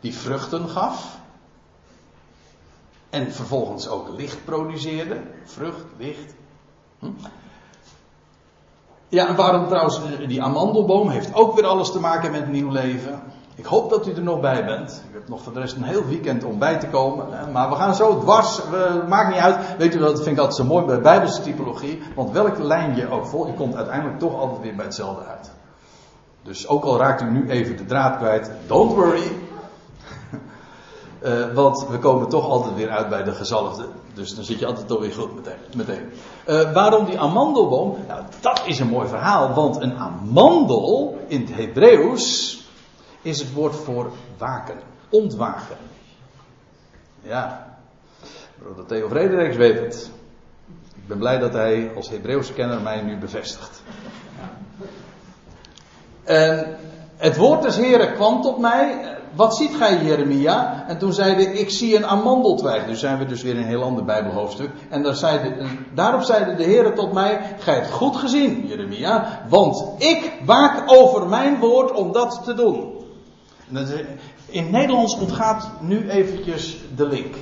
[0.00, 1.16] die vruchten gaf.
[3.10, 5.20] En vervolgens ook licht produceerde.
[5.44, 6.34] Vrucht, licht.
[6.98, 7.06] Hm?
[9.08, 13.22] Ja, en waarom trouwens die amandelboom heeft ook weer alles te maken met nieuw leven.
[13.54, 15.02] Ik hoop dat u er nog bij bent.
[15.08, 17.52] Ik heb nog voor de rest een heel weekend om bij te komen.
[17.52, 18.68] Maar we gaan zo dwars.
[18.70, 19.76] We, maakt niet uit.
[19.76, 22.02] Weet u wat, vind ik altijd zo mooi bij Bijbelse typologie.
[22.14, 25.50] Want welke lijn je ook volgt, je komt uiteindelijk toch altijd weer bij hetzelfde uit.
[26.42, 29.32] Dus ook al raakt u nu even de draad kwijt, don't worry.
[31.22, 33.86] Uh, want we komen toch altijd weer uit bij de gezalfde.
[34.14, 35.30] Dus dan zit je altijd toch weer goed
[35.74, 36.10] meteen.
[36.46, 37.96] Uh, waarom die amandelboom?
[38.08, 39.54] Nou, dat is een mooi verhaal.
[39.54, 42.56] Want een amandel in het Hebreeuws
[43.22, 44.76] is het woord voor waken.
[45.08, 45.76] Ontwaken.
[47.22, 47.76] Ja.
[48.58, 50.10] Broeder Theo Fredericks weet het.
[50.94, 53.82] Ik ben blij dat hij als Hebreeuwse kenner mij nu bevestigt.
[56.24, 56.76] En
[57.16, 60.84] het woord des Heren kwam tot mij wat ziet gij Jeremia?
[60.86, 62.86] En toen zeide ik zie een amandeltwijg.
[62.86, 64.70] Nu zijn we dus weer in een heel ander bijbelhoofdstuk.
[64.88, 69.84] En daar zeide, daarop zeide de Heer tot mij, gij hebt goed gezien Jeremia, want
[69.98, 72.94] ik waak over mijn woord om dat te doen.
[74.46, 77.34] In Nederlands ontgaat nu eventjes de link.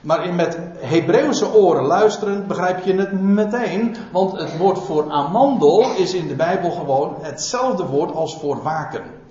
[0.00, 3.96] Maar in met Hebreeuwse oren luisterend begrijp je het meteen.
[4.12, 9.21] Want het woord voor amandel is in de Bijbel gewoon hetzelfde woord als voor waken.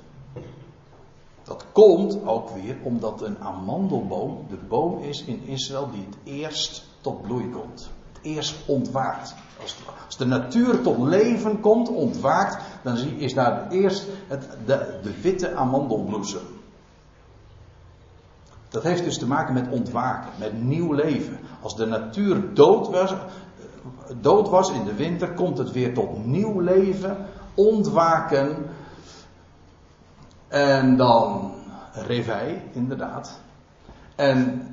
[1.52, 6.84] Dat komt ook weer omdat een amandelboom de boom is in Israël die het eerst
[7.02, 7.90] tot bloei komt.
[8.12, 9.36] Het eerst ontwaakt.
[9.62, 15.54] Als, de natuur tot leven komt, ontwaakt, dan is daar eerst het, de, de witte
[15.56, 16.42] amandelbloesem.
[18.70, 21.40] Dat heeft dus te maken met ontwaken, met nieuw leven.
[21.62, 23.14] Als de natuur dood was,
[24.22, 27.18] dood was in de winter, komt het weer tot nieuw leven
[27.54, 28.66] ontwaken.
[30.52, 31.52] En dan
[31.94, 33.40] revij, inderdaad.
[34.16, 34.68] En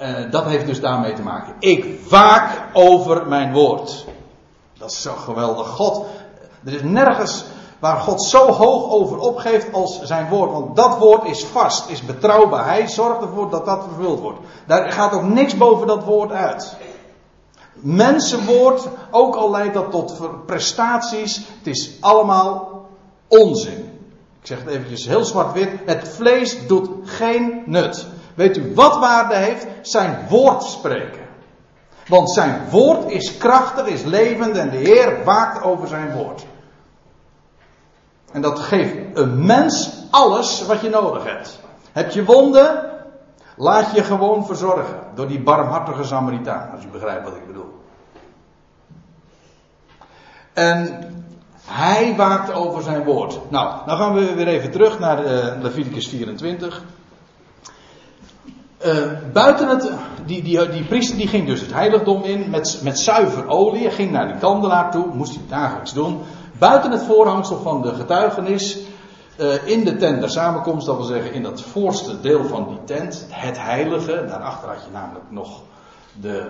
[0.00, 1.54] uh, dat heeft dus daarmee te maken.
[1.58, 4.06] Ik waak over mijn woord.
[4.78, 5.66] Dat is zo geweldig.
[5.66, 6.04] God,
[6.64, 7.44] er is nergens
[7.78, 10.52] waar God zo hoog over opgeeft als zijn woord.
[10.52, 12.64] Want dat woord is vast, is betrouwbaar.
[12.64, 14.38] Hij zorgt ervoor dat dat vervuld wordt.
[14.66, 16.76] Daar gaat ook niks boven dat woord uit.
[17.72, 22.86] Mensenwoord, ook al leidt dat tot prestaties, het is allemaal
[23.28, 23.85] onzin.
[24.46, 25.68] Ik zeg het eventjes heel zwart-wit.
[25.86, 28.06] Het vlees doet geen nut.
[28.34, 29.66] Weet u wat waarde heeft?
[29.80, 31.26] Zijn woord spreken.
[32.06, 36.46] Want zijn woord is krachtig, is levend en de Heer waakt over zijn woord.
[38.32, 41.60] En dat geeft een mens alles wat je nodig hebt.
[41.92, 42.90] Heb je wonden?
[43.56, 47.80] Laat je gewoon verzorgen door die barmhartige Samaritaan, als u begrijpt wat ik bedoel.
[50.52, 51.10] En
[51.66, 53.38] hij waakt over zijn woord.
[53.48, 56.82] Nou, dan gaan we weer even terug naar uh, Leviticus 24.
[58.86, 58.94] Uh,
[59.32, 59.90] buiten het,
[60.26, 63.90] die, die, die priester die ging dus het heiligdom in met, met zuiver olie.
[63.90, 66.20] Ging naar de kandelaar toe, moest hij dagelijks doen.
[66.58, 68.78] Buiten het voorhangsel van de getuigenis,
[69.36, 72.84] uh, in de tent der samenkomst, dat wil zeggen in dat voorste deel van die
[72.84, 74.24] tent, het heilige.
[74.28, 75.60] Daarachter had je namelijk nog
[76.20, 76.46] de,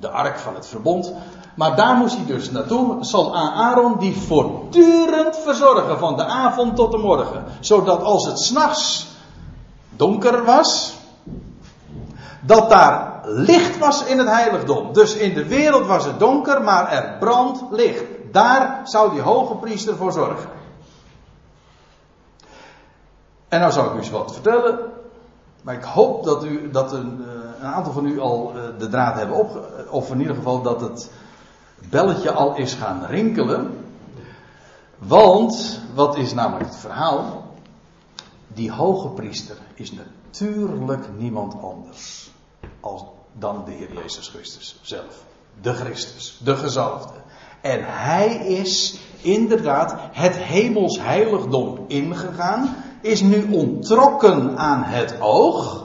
[0.00, 1.14] de ark van het verbond.
[1.54, 3.04] Maar daar moest hij dus naartoe.
[3.04, 7.44] Zal Aaron die voortdurend verzorgen van de avond tot de morgen.
[7.60, 9.06] Zodat als het s'nachts
[9.96, 10.94] donker was,
[12.40, 14.92] dat daar licht was in het heiligdom.
[14.92, 18.04] Dus in de wereld was het donker, maar er brandt licht.
[18.32, 20.50] Daar zou die hoge priester voor zorgen.
[23.48, 24.78] En nou zal ik u eens wat vertellen.
[25.62, 28.88] Maar ik hoop dat, u, dat een, eh, een aantal van u al eh, de
[28.88, 31.10] draad hebben op, of in ieder geval dat het
[31.90, 33.84] belletje al is gaan rinkelen.
[34.98, 37.52] Want, wat is namelijk het verhaal?
[38.46, 42.30] Die hoge priester is natuurlijk niemand anders
[42.80, 43.02] als
[43.38, 45.24] dan de Heer Jezus Christus zelf.
[45.60, 47.12] De Christus, de gezalfde.
[47.60, 55.83] En hij is inderdaad het hemels heiligdom ingegaan, is nu ontrokken aan het oog.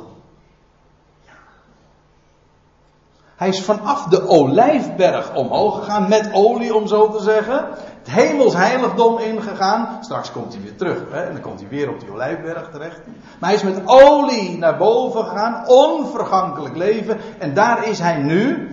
[3.39, 7.67] Hij is vanaf de olijfberg omhoog gegaan, met olie om zo te zeggen.
[7.97, 9.97] Het hemels heiligdom ingegaan.
[10.01, 13.01] Straks komt hij weer terug hè, en dan komt hij weer op die olijfberg terecht.
[13.39, 17.19] Maar hij is met olie naar boven gegaan, onvergankelijk leven.
[17.37, 18.69] En daar is hij nu,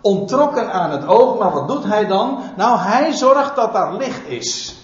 [0.00, 1.38] ontrokken aan het oog.
[1.38, 2.38] Maar wat doet hij dan?
[2.56, 4.76] Nou, hij zorgt dat daar licht is.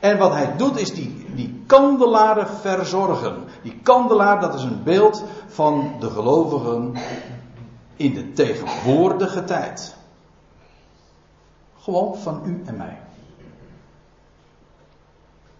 [0.00, 3.44] En wat hij doet is die, die kandelaren verzorgen.
[3.62, 6.94] Die kandelaar, dat is een beeld van de gelovigen
[7.96, 9.94] in de tegenwoordige tijd.
[11.78, 12.98] Gewoon van u en mij.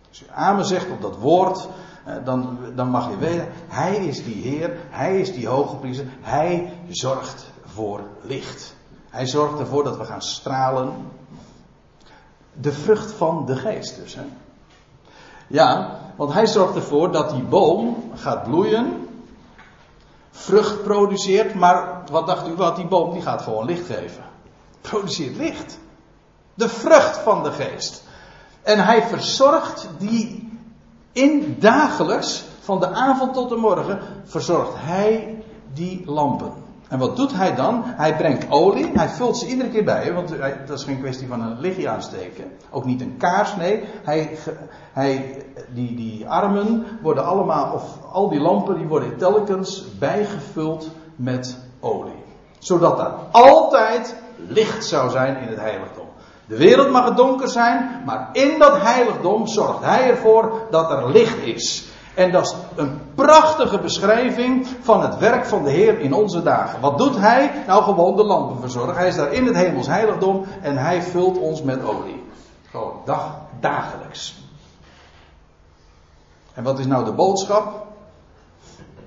[0.08, 1.68] Als u amen zegt op dat woord,
[2.04, 6.06] eh, dan, dan mag je weten, hij is die Heer, hij is die hoge priester,
[6.20, 8.74] hij zorgt voor licht.
[9.10, 10.92] Hij zorgt ervoor dat we gaan stralen.
[12.52, 14.14] De vrucht van de geest dus.
[14.14, 14.22] Hè?
[15.46, 19.08] Ja, want hij zorgt ervoor dat die boom gaat bloeien,
[20.32, 24.24] vrucht produceert, maar wat dacht u, wat die boom die gaat gewoon licht geven.
[24.80, 25.78] Produceert licht.
[26.54, 28.02] De vrucht van de geest.
[28.62, 30.50] En hij verzorgt die
[31.12, 36.52] in dagelijks, van de avond tot de morgen, verzorgt hij die lampen.
[36.92, 37.82] En wat doet hij dan?
[37.84, 40.28] Hij brengt olie, hij vult ze iedere keer bij, want
[40.66, 42.44] dat is geen kwestie van een lichtje aansteken.
[42.70, 43.84] Ook niet een kaars, nee.
[44.02, 44.38] Hij,
[44.92, 45.42] hij,
[45.74, 47.82] die, die armen worden allemaal, of
[48.12, 52.24] al die lampen, die worden telkens bijgevuld met olie.
[52.58, 56.06] Zodat er altijd licht zou zijn in het heiligdom.
[56.46, 61.10] De wereld mag het donker zijn, maar in dat heiligdom zorgt hij ervoor dat er
[61.12, 61.91] licht is.
[62.14, 66.80] En dat is een prachtige beschrijving van het werk van de Heer in onze dagen.
[66.80, 67.64] Wat doet hij?
[67.66, 68.96] Nou, gewoon de lampen verzorgen.
[68.96, 72.24] Hij is daar in het hemels heiligdom en hij vult ons met olie.
[72.70, 74.40] Gewoon dag, dagelijks.
[76.54, 77.86] En wat is nou de boodschap?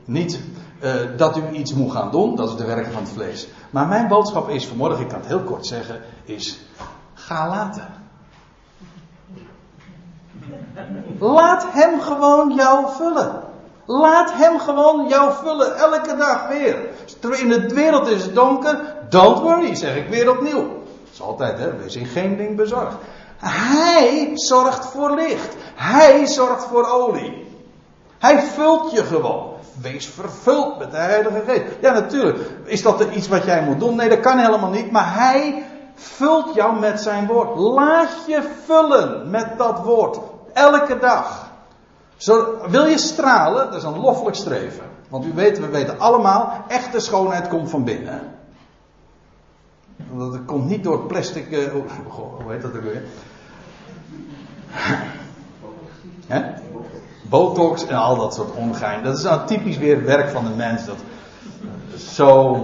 [0.05, 0.41] Niet
[0.81, 3.47] uh, dat u iets moet gaan doen, dat is de werken van het vlees.
[3.69, 6.59] Maar mijn boodschap is vanmorgen, ik kan het heel kort zeggen, is
[7.13, 8.04] ga laten.
[11.19, 13.43] Laat hem gewoon jou vullen.
[13.85, 16.77] Laat hem gewoon jou vullen, elke dag weer.
[17.31, 20.63] In de wereld is het donker, don't worry, zeg ik weer opnieuw.
[20.63, 22.95] Dat is altijd, hè, wees in geen ding bezorgd.
[23.37, 25.55] Hij zorgt voor licht.
[25.75, 27.47] Hij zorgt voor olie.
[28.17, 29.53] Hij vult je gewoon.
[29.81, 31.63] Wees vervuld met de Heilige Geest.
[31.81, 32.37] Ja, natuurlijk.
[32.63, 33.95] Is dat iets wat jij moet doen?
[33.95, 34.91] Nee, dat kan helemaal niet.
[34.91, 35.63] Maar hij
[35.95, 37.57] vult jou met zijn woord.
[37.57, 40.19] Laat je vullen met dat woord.
[40.55, 41.51] Elke dag.
[42.17, 43.65] Zo, wil je stralen?
[43.65, 44.85] Dat is een loffelijk streven.
[45.09, 48.21] Want u weet, we weten allemaal, echte schoonheid komt van binnen.
[50.17, 51.51] Dat komt niet door plastic.
[51.51, 51.71] Uh,
[52.13, 53.03] hoe heet dat ook weer?
[56.27, 56.41] Hè?
[57.21, 59.03] Botox en al dat soort ongein.
[59.03, 60.85] Dat is nou typisch weer werk van de mens.
[60.85, 60.97] Dat,
[61.97, 62.61] zo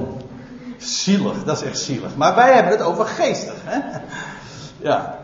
[0.78, 2.16] zielig, dat is echt zielig.
[2.16, 3.56] Maar wij hebben het over geestig.
[3.64, 4.00] Hè?
[4.78, 5.21] Ja.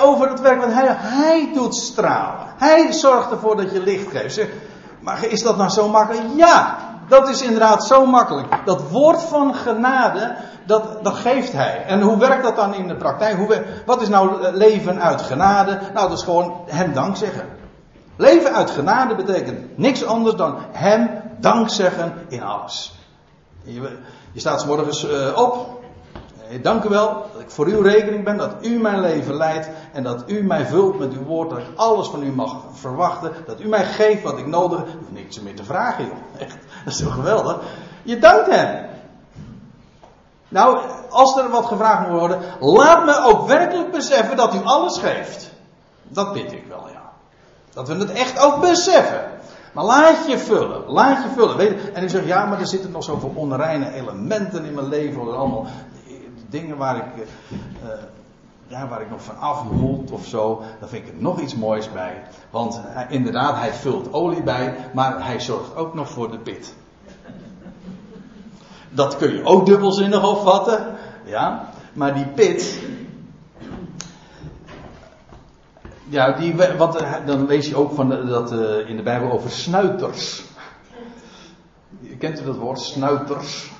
[0.00, 2.46] Over het werk wat hij, hij doet stralen.
[2.56, 4.40] Hij zorgt ervoor dat je licht geeft.
[5.00, 6.26] Maar is dat nou zo makkelijk?
[6.36, 6.76] Ja,
[7.08, 8.46] dat is inderdaad zo makkelijk.
[8.64, 11.84] Dat woord van genade, dat, dat geeft hij.
[11.86, 13.36] En hoe werkt dat dan in de praktijk?
[13.36, 15.78] Hoe, wat is nou leven uit genade?
[15.94, 17.48] Nou, dat is gewoon hem dank zeggen.
[18.16, 21.10] Leven uit genade betekent niks anders dan hem
[21.40, 22.94] dank zeggen in alles.
[23.62, 23.98] Je,
[24.32, 25.36] je staat s morgens uh,
[26.56, 26.62] op.
[26.62, 30.02] Dank u wel dat ik voor uw rekening ben, dat u mijn leven leidt en
[30.02, 33.60] dat u mij vult met uw woord, dat ik alles van u mag verwachten, dat
[33.60, 34.88] u mij geeft wat ik nodig heb.
[34.98, 36.14] Hoef niks meer te vragen, joh.
[36.46, 37.58] Echt, dat is toch geweldig?
[38.02, 38.90] Je dankt hem.
[40.48, 40.78] Nou,
[41.10, 45.50] als er wat gevraagd moet worden, laat me ook werkelijk beseffen dat u alles geeft.
[46.02, 47.12] Dat bid ik wel, ja.
[47.72, 49.30] Dat we het echt ook beseffen.
[49.72, 51.56] Maar laat je vullen, laat je vullen.
[51.56, 55.36] Weet en u zegt, ja, maar er zitten nog zoveel onreine elementen in mijn leven.
[55.36, 55.66] Allemaal
[56.52, 57.26] dingen waar ik,
[57.82, 57.88] uh,
[58.66, 60.62] ja, waar ik nog van af moet of zo.
[60.80, 62.22] Dan vind ik er nog iets moois bij.
[62.50, 66.74] Want hij, inderdaad, hij vult olie bij, maar hij zorgt ook nog voor de pit.
[68.90, 70.94] Dat kun je ook dubbelzinnig opvatten.
[71.24, 72.80] Ja, maar die pit,
[76.12, 79.50] Ja, die, wat, dan lees je ook van de, dat uh, in de Bijbel over
[79.50, 80.44] snuiters.
[82.18, 83.70] Kent u dat woord, snuiters?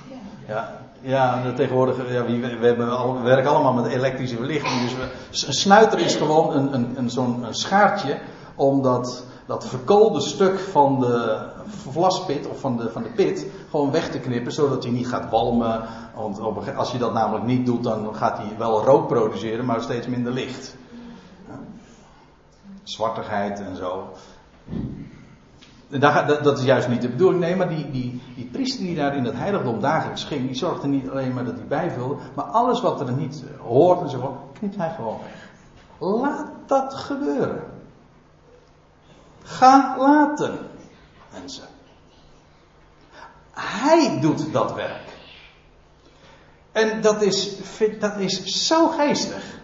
[0.46, 4.80] Ja, ja tegenwoordig, ja, we, we, hebben we werken allemaal met elektrische verlichting.
[4.80, 8.18] Dus we, een snuiter is gewoon een, een, een, zo'n schaartje
[8.54, 11.46] om dat, dat verkoolde stuk van de
[11.90, 15.30] vlaspit of van de, van de pit gewoon weg te knippen, zodat hij niet gaat
[15.30, 15.82] walmen.
[16.14, 20.06] Want als je dat namelijk niet doet, dan gaat hij wel rook produceren, maar steeds
[20.06, 20.76] minder licht
[22.82, 24.12] zwartigheid en zo.
[26.00, 27.40] Dat, dat is juist niet de bedoeling.
[27.40, 30.86] Nee, maar die, die, die priester die daar in het heiligdom dagelijks ging, die zorgde
[30.86, 34.76] niet alleen maar dat hij bijvulde, maar alles wat er niet hoort en zo, knipt
[34.76, 35.50] hij gewoon weg.
[35.98, 37.62] Laat dat gebeuren.
[39.42, 40.58] Ga laten,
[41.32, 41.64] mensen.
[43.50, 45.16] Hij doet dat werk.
[46.72, 47.56] En dat is,
[47.98, 49.60] dat is zo geestig.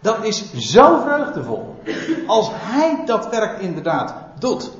[0.00, 1.82] Dat is zo vreugdevol.
[2.26, 4.70] Als hij dat werk inderdaad doet.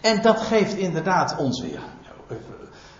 [0.00, 1.80] En dat geeft inderdaad ons weer.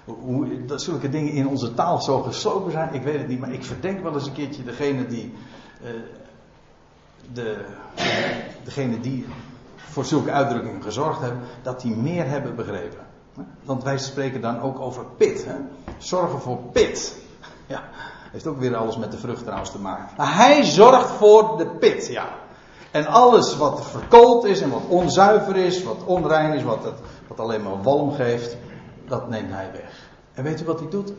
[0.05, 3.41] Hoe dat zulke dingen in onze taal zo geslopen zijn, ik weet het niet.
[3.41, 5.35] Maar ik verdenk wel eens een keertje degene die.
[5.83, 5.91] Uh,
[7.33, 7.65] de,
[8.65, 9.27] degene die
[9.77, 13.07] voor zulke uitdrukkingen gezorgd hebben, dat die meer hebben begrepen.
[13.65, 15.45] Want wij spreken dan ook over pit.
[15.45, 15.55] Hè?
[15.99, 17.17] Zorgen voor pit.
[17.67, 17.83] Ja,
[18.33, 20.23] heeft ook weer alles met de vrucht trouwens te maken.
[20.23, 22.29] Hij zorgt voor de pit, ja.
[22.91, 26.95] En alles wat verkoold is en wat onzuiver is, wat onrein is, wat, het,
[27.27, 28.57] wat alleen maar walm geeft,
[29.09, 30.09] dat neemt hij weg.
[30.35, 31.13] En weet u wat hij doet?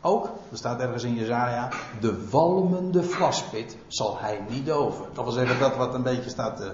[0.00, 1.68] Ook, er staat ergens in Jezaja,
[2.00, 5.04] de walmende vlaspit zal hij niet doven.
[5.12, 6.72] Dat wil zeggen dat wat een beetje staat te,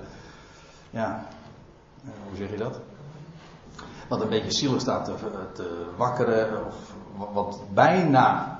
[0.90, 1.26] ja,
[2.04, 2.78] eh, hoe zeg je dat?
[4.08, 5.12] Wat een beetje zielig staat te,
[5.52, 6.74] te wakkeren, of
[7.32, 8.56] wat bijna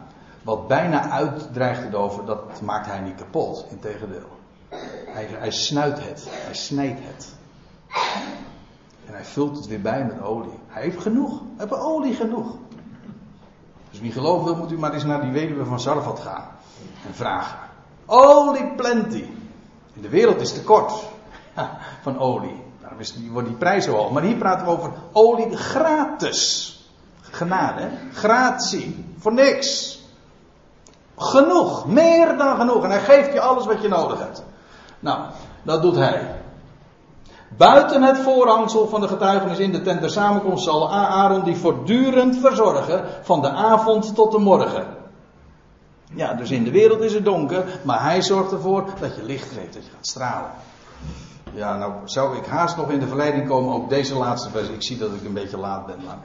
[0.46, 3.66] wat bijna uitdreigt te doven, dat maakt hij niet kapot.
[3.70, 4.36] Integendeel.
[5.16, 6.26] Hij, hij snuit het.
[6.30, 7.34] Hij snijdt het.
[9.06, 10.58] En hij vult het weer bij met olie.
[10.66, 11.30] Hij heeft genoeg.
[11.30, 12.56] Hij heeft olie genoeg.
[13.90, 16.48] Dus wie geloven wil, moet u maar eens naar die weduwe van Zarvat gaan.
[17.06, 17.58] En vragen.
[18.06, 19.24] Olie plenty.
[19.92, 20.92] In de wereld is tekort
[22.02, 22.62] van olie.
[22.80, 24.10] Daarom is, wordt die prijs zo hoog.
[24.10, 26.72] Maar hier praten we over olie gratis.
[27.20, 29.14] Genade, gratie.
[29.18, 30.00] Voor niks.
[31.16, 32.84] Genoeg, meer dan genoeg.
[32.84, 34.44] En hij geeft je alles wat je nodig hebt.
[35.01, 35.20] Nou,
[35.62, 36.34] dat doet hij.
[37.57, 42.36] Buiten het voorhangsel van de getuigenis in de tent der samenkomst zal Aaron die voortdurend
[42.36, 44.86] verzorgen van de avond tot de morgen.
[46.14, 49.53] Ja, dus in de wereld is het donker, maar hij zorgt ervoor dat je licht
[49.53, 50.51] geeft, dat je gaat stralen.
[51.53, 54.68] Ja, nou zou ik haast nog in de verleiding komen op deze laatste vers.
[54.68, 56.18] Ik zie dat ik een beetje laat ben, maar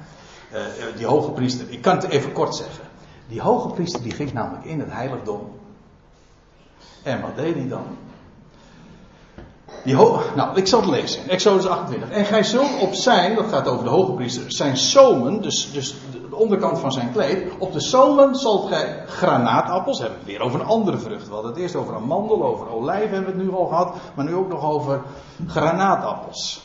[0.54, 2.84] uh, die hoge priester, ik kan het even kort zeggen.
[3.28, 5.60] Die hoge priester die ging namelijk in het heiligdom.
[7.04, 7.86] En wat deed hij dan?
[10.36, 11.30] Nou, ik zal het lezen.
[11.30, 12.10] Exodus 28.
[12.10, 15.96] En gij zult op zijn, dat gaat over de hoge priester, zijn zomen, dus, dus
[16.30, 17.52] de onderkant van zijn kleed.
[17.58, 21.28] Op de zomen zult gij granaatappels, hebben we weer over een andere vrucht.
[21.28, 24.26] We hadden het eerst over amandel, over olijf hebben we het nu al gehad, maar
[24.26, 25.02] nu ook nog over
[25.48, 26.62] granaatappels.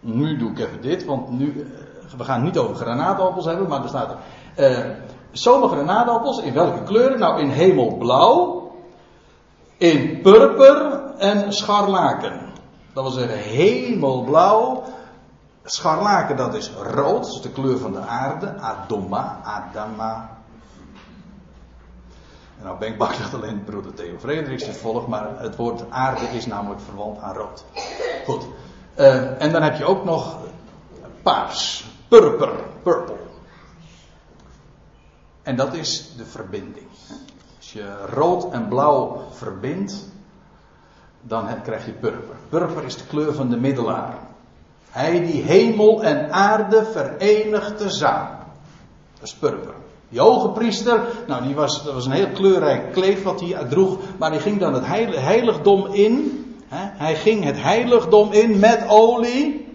[0.00, 3.82] Nu doe ik even dit, want nu, eh, we gaan niet over granaatappels hebben, maar
[3.82, 4.18] er staat er.
[4.70, 4.90] Uh,
[5.32, 7.18] zomergranaatappels, in welke kleuren?
[7.18, 8.59] Nou, in hemelblauw,
[9.80, 12.52] in purper en scharlaken.
[12.92, 14.82] Dat wil zeggen hemelblauw.
[15.64, 18.56] Scharlaken, dat is rood, dat is de kleur van de aarde.
[18.58, 20.38] Adoma, Adama.
[22.58, 25.90] En nou ben ik bang dat alleen broeder Theo Frederiks dit volgt, maar het woord
[25.90, 27.64] aarde is namelijk verwant aan rood.
[28.24, 28.46] Goed.
[28.96, 30.38] Uh, en dan heb je ook nog
[31.22, 32.50] paars, purper,
[32.82, 33.16] purple.
[35.42, 36.86] En dat is de verbinding.
[37.70, 40.08] Als je rood en blauw verbindt,
[41.22, 42.36] dan krijg je purper.
[42.48, 44.14] Purper is de kleur van de middelaar.
[44.90, 48.38] Hij die hemel en aarde verenigt tezamen.
[49.14, 49.74] Dat is purper.
[50.08, 53.98] Die hoge priester, nou die was, dat was een heel kleurrijk kleed wat hij droeg,
[54.18, 56.44] maar die ging dan het heiligdom in.
[56.74, 59.69] Hij ging het heiligdom in met olie.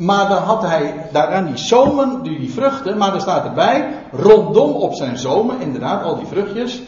[0.00, 4.70] Maar dan had hij daaraan die zomen, die, die vruchten, maar er staat erbij, rondom
[4.70, 6.82] op zijn zomen, inderdaad, al die vruchtjes,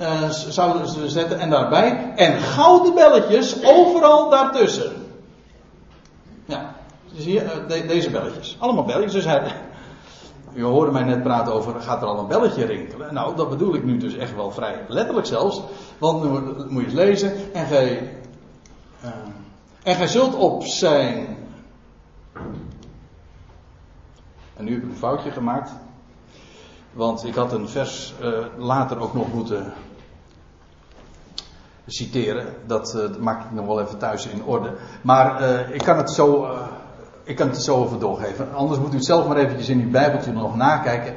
[0.00, 4.92] uh, zouden ze zetten en daarbij, en gouden belletjes overal daartussen.
[6.44, 6.74] Ja,
[7.14, 9.52] zie je, uh, deze belletjes, allemaal belletjes, dus hij,
[10.54, 13.14] u hoorde mij net praten over, gaat er al een belletje rinkelen?
[13.14, 15.62] Nou, dat bedoel ik nu dus echt wel vrij letterlijk zelfs,
[15.98, 16.28] want nu
[16.68, 18.12] moet je eens lezen, en gij,
[19.04, 19.10] uh,
[19.82, 21.37] en gij zult op zijn
[24.58, 25.70] en nu heb ik een foutje gemaakt.
[26.92, 29.72] Want ik had een vers uh, later ook nog moeten
[31.86, 32.54] citeren.
[32.66, 34.74] Dat, uh, dat, maak ik nog wel even thuis in orde.
[35.02, 36.56] Maar uh, ik kan het zo.
[37.22, 38.54] ik kan het zo over doorgeven.
[38.54, 41.14] Anders moet u het zelf maar eventjes in uw Bijbeltje nog nakijken.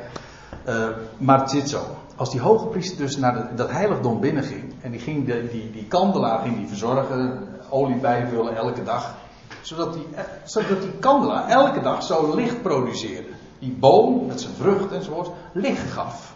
[1.18, 1.80] maar het zit zo.
[2.16, 4.74] Als die hoge priester dus naar de, dat heiligdom binnenging.
[4.82, 7.48] En die ging de, die, die kandelaar die verzorgen.
[7.70, 9.16] Olie bijvullen elke dag
[9.62, 10.08] zodat die,
[10.44, 13.30] zodat die kandelaar elke dag zo licht produceerde.
[13.60, 16.36] Die boom met zijn vrucht enzovoort licht gaf.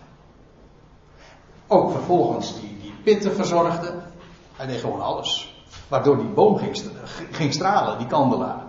[1.67, 3.93] Ook vervolgens die, die pitten verzorgde.
[4.55, 5.55] Hij deed gewoon alles.
[5.88, 6.84] Waardoor die boom ging,
[7.32, 8.63] ging stralen, die kandelaar.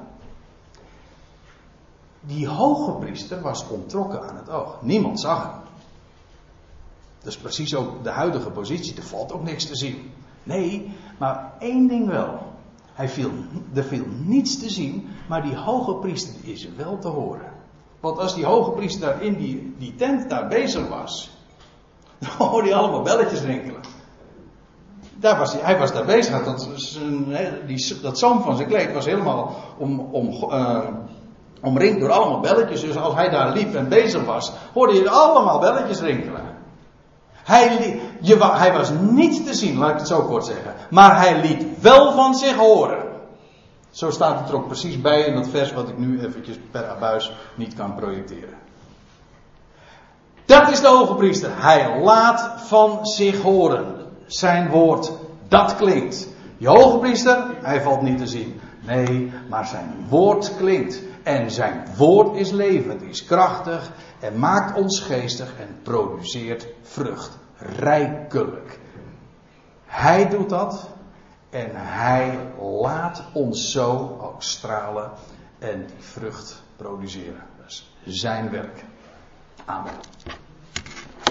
[2.20, 4.82] Die hoge priester was ontrokken aan het oog.
[4.82, 5.60] Niemand zag hem.
[7.18, 8.96] Dat is precies ook de huidige positie.
[8.96, 10.12] Er valt ook niks te zien.
[10.42, 12.45] Nee, maar één ding wel.
[12.96, 13.30] Hij viel,
[13.74, 17.52] er viel niets te zien, maar die hoge priester is wel te horen.
[18.00, 21.30] Want als die hoge priester daar in die, die tent daar bezig was,
[22.18, 23.80] dan hoorde hij allemaal belletjes rinkelen.
[25.18, 26.44] Daar was hij, hij was daar bezig.
[26.44, 26.68] Dat,
[27.66, 30.88] die, dat zoom van zijn kleed was helemaal om, om, uh,
[31.62, 32.80] omringd door allemaal belletjes.
[32.80, 36.45] Dus als hij daar liep en bezig was, hoorde je allemaal belletjes rinkelen.
[37.46, 40.74] Hij, je, hij was niet te zien, laat ik het zo kort zeggen.
[40.90, 43.04] Maar hij liet wel van zich horen.
[43.90, 46.88] Zo staat het er ook precies bij in dat vers wat ik nu eventjes per
[46.88, 48.58] abuis niet kan projecteren.
[50.44, 51.50] Dat is de hoge priester.
[51.54, 53.94] Hij laat van zich horen.
[54.26, 55.12] Zijn woord,
[55.48, 56.28] dat klinkt.
[56.58, 58.60] Die hoge priester, hij valt niet te zien.
[58.80, 61.02] Nee, maar zijn woord klinkt.
[61.26, 67.38] En zijn woord is levend, is krachtig en maakt ons geestig en produceert vrucht.
[67.56, 68.78] Rijkelijk.
[69.84, 70.88] Hij doet dat
[71.50, 75.10] en hij laat ons zo ook stralen
[75.58, 77.44] en die vrucht produceren.
[77.56, 78.84] Dat is zijn werk.
[79.64, 79.94] Amen.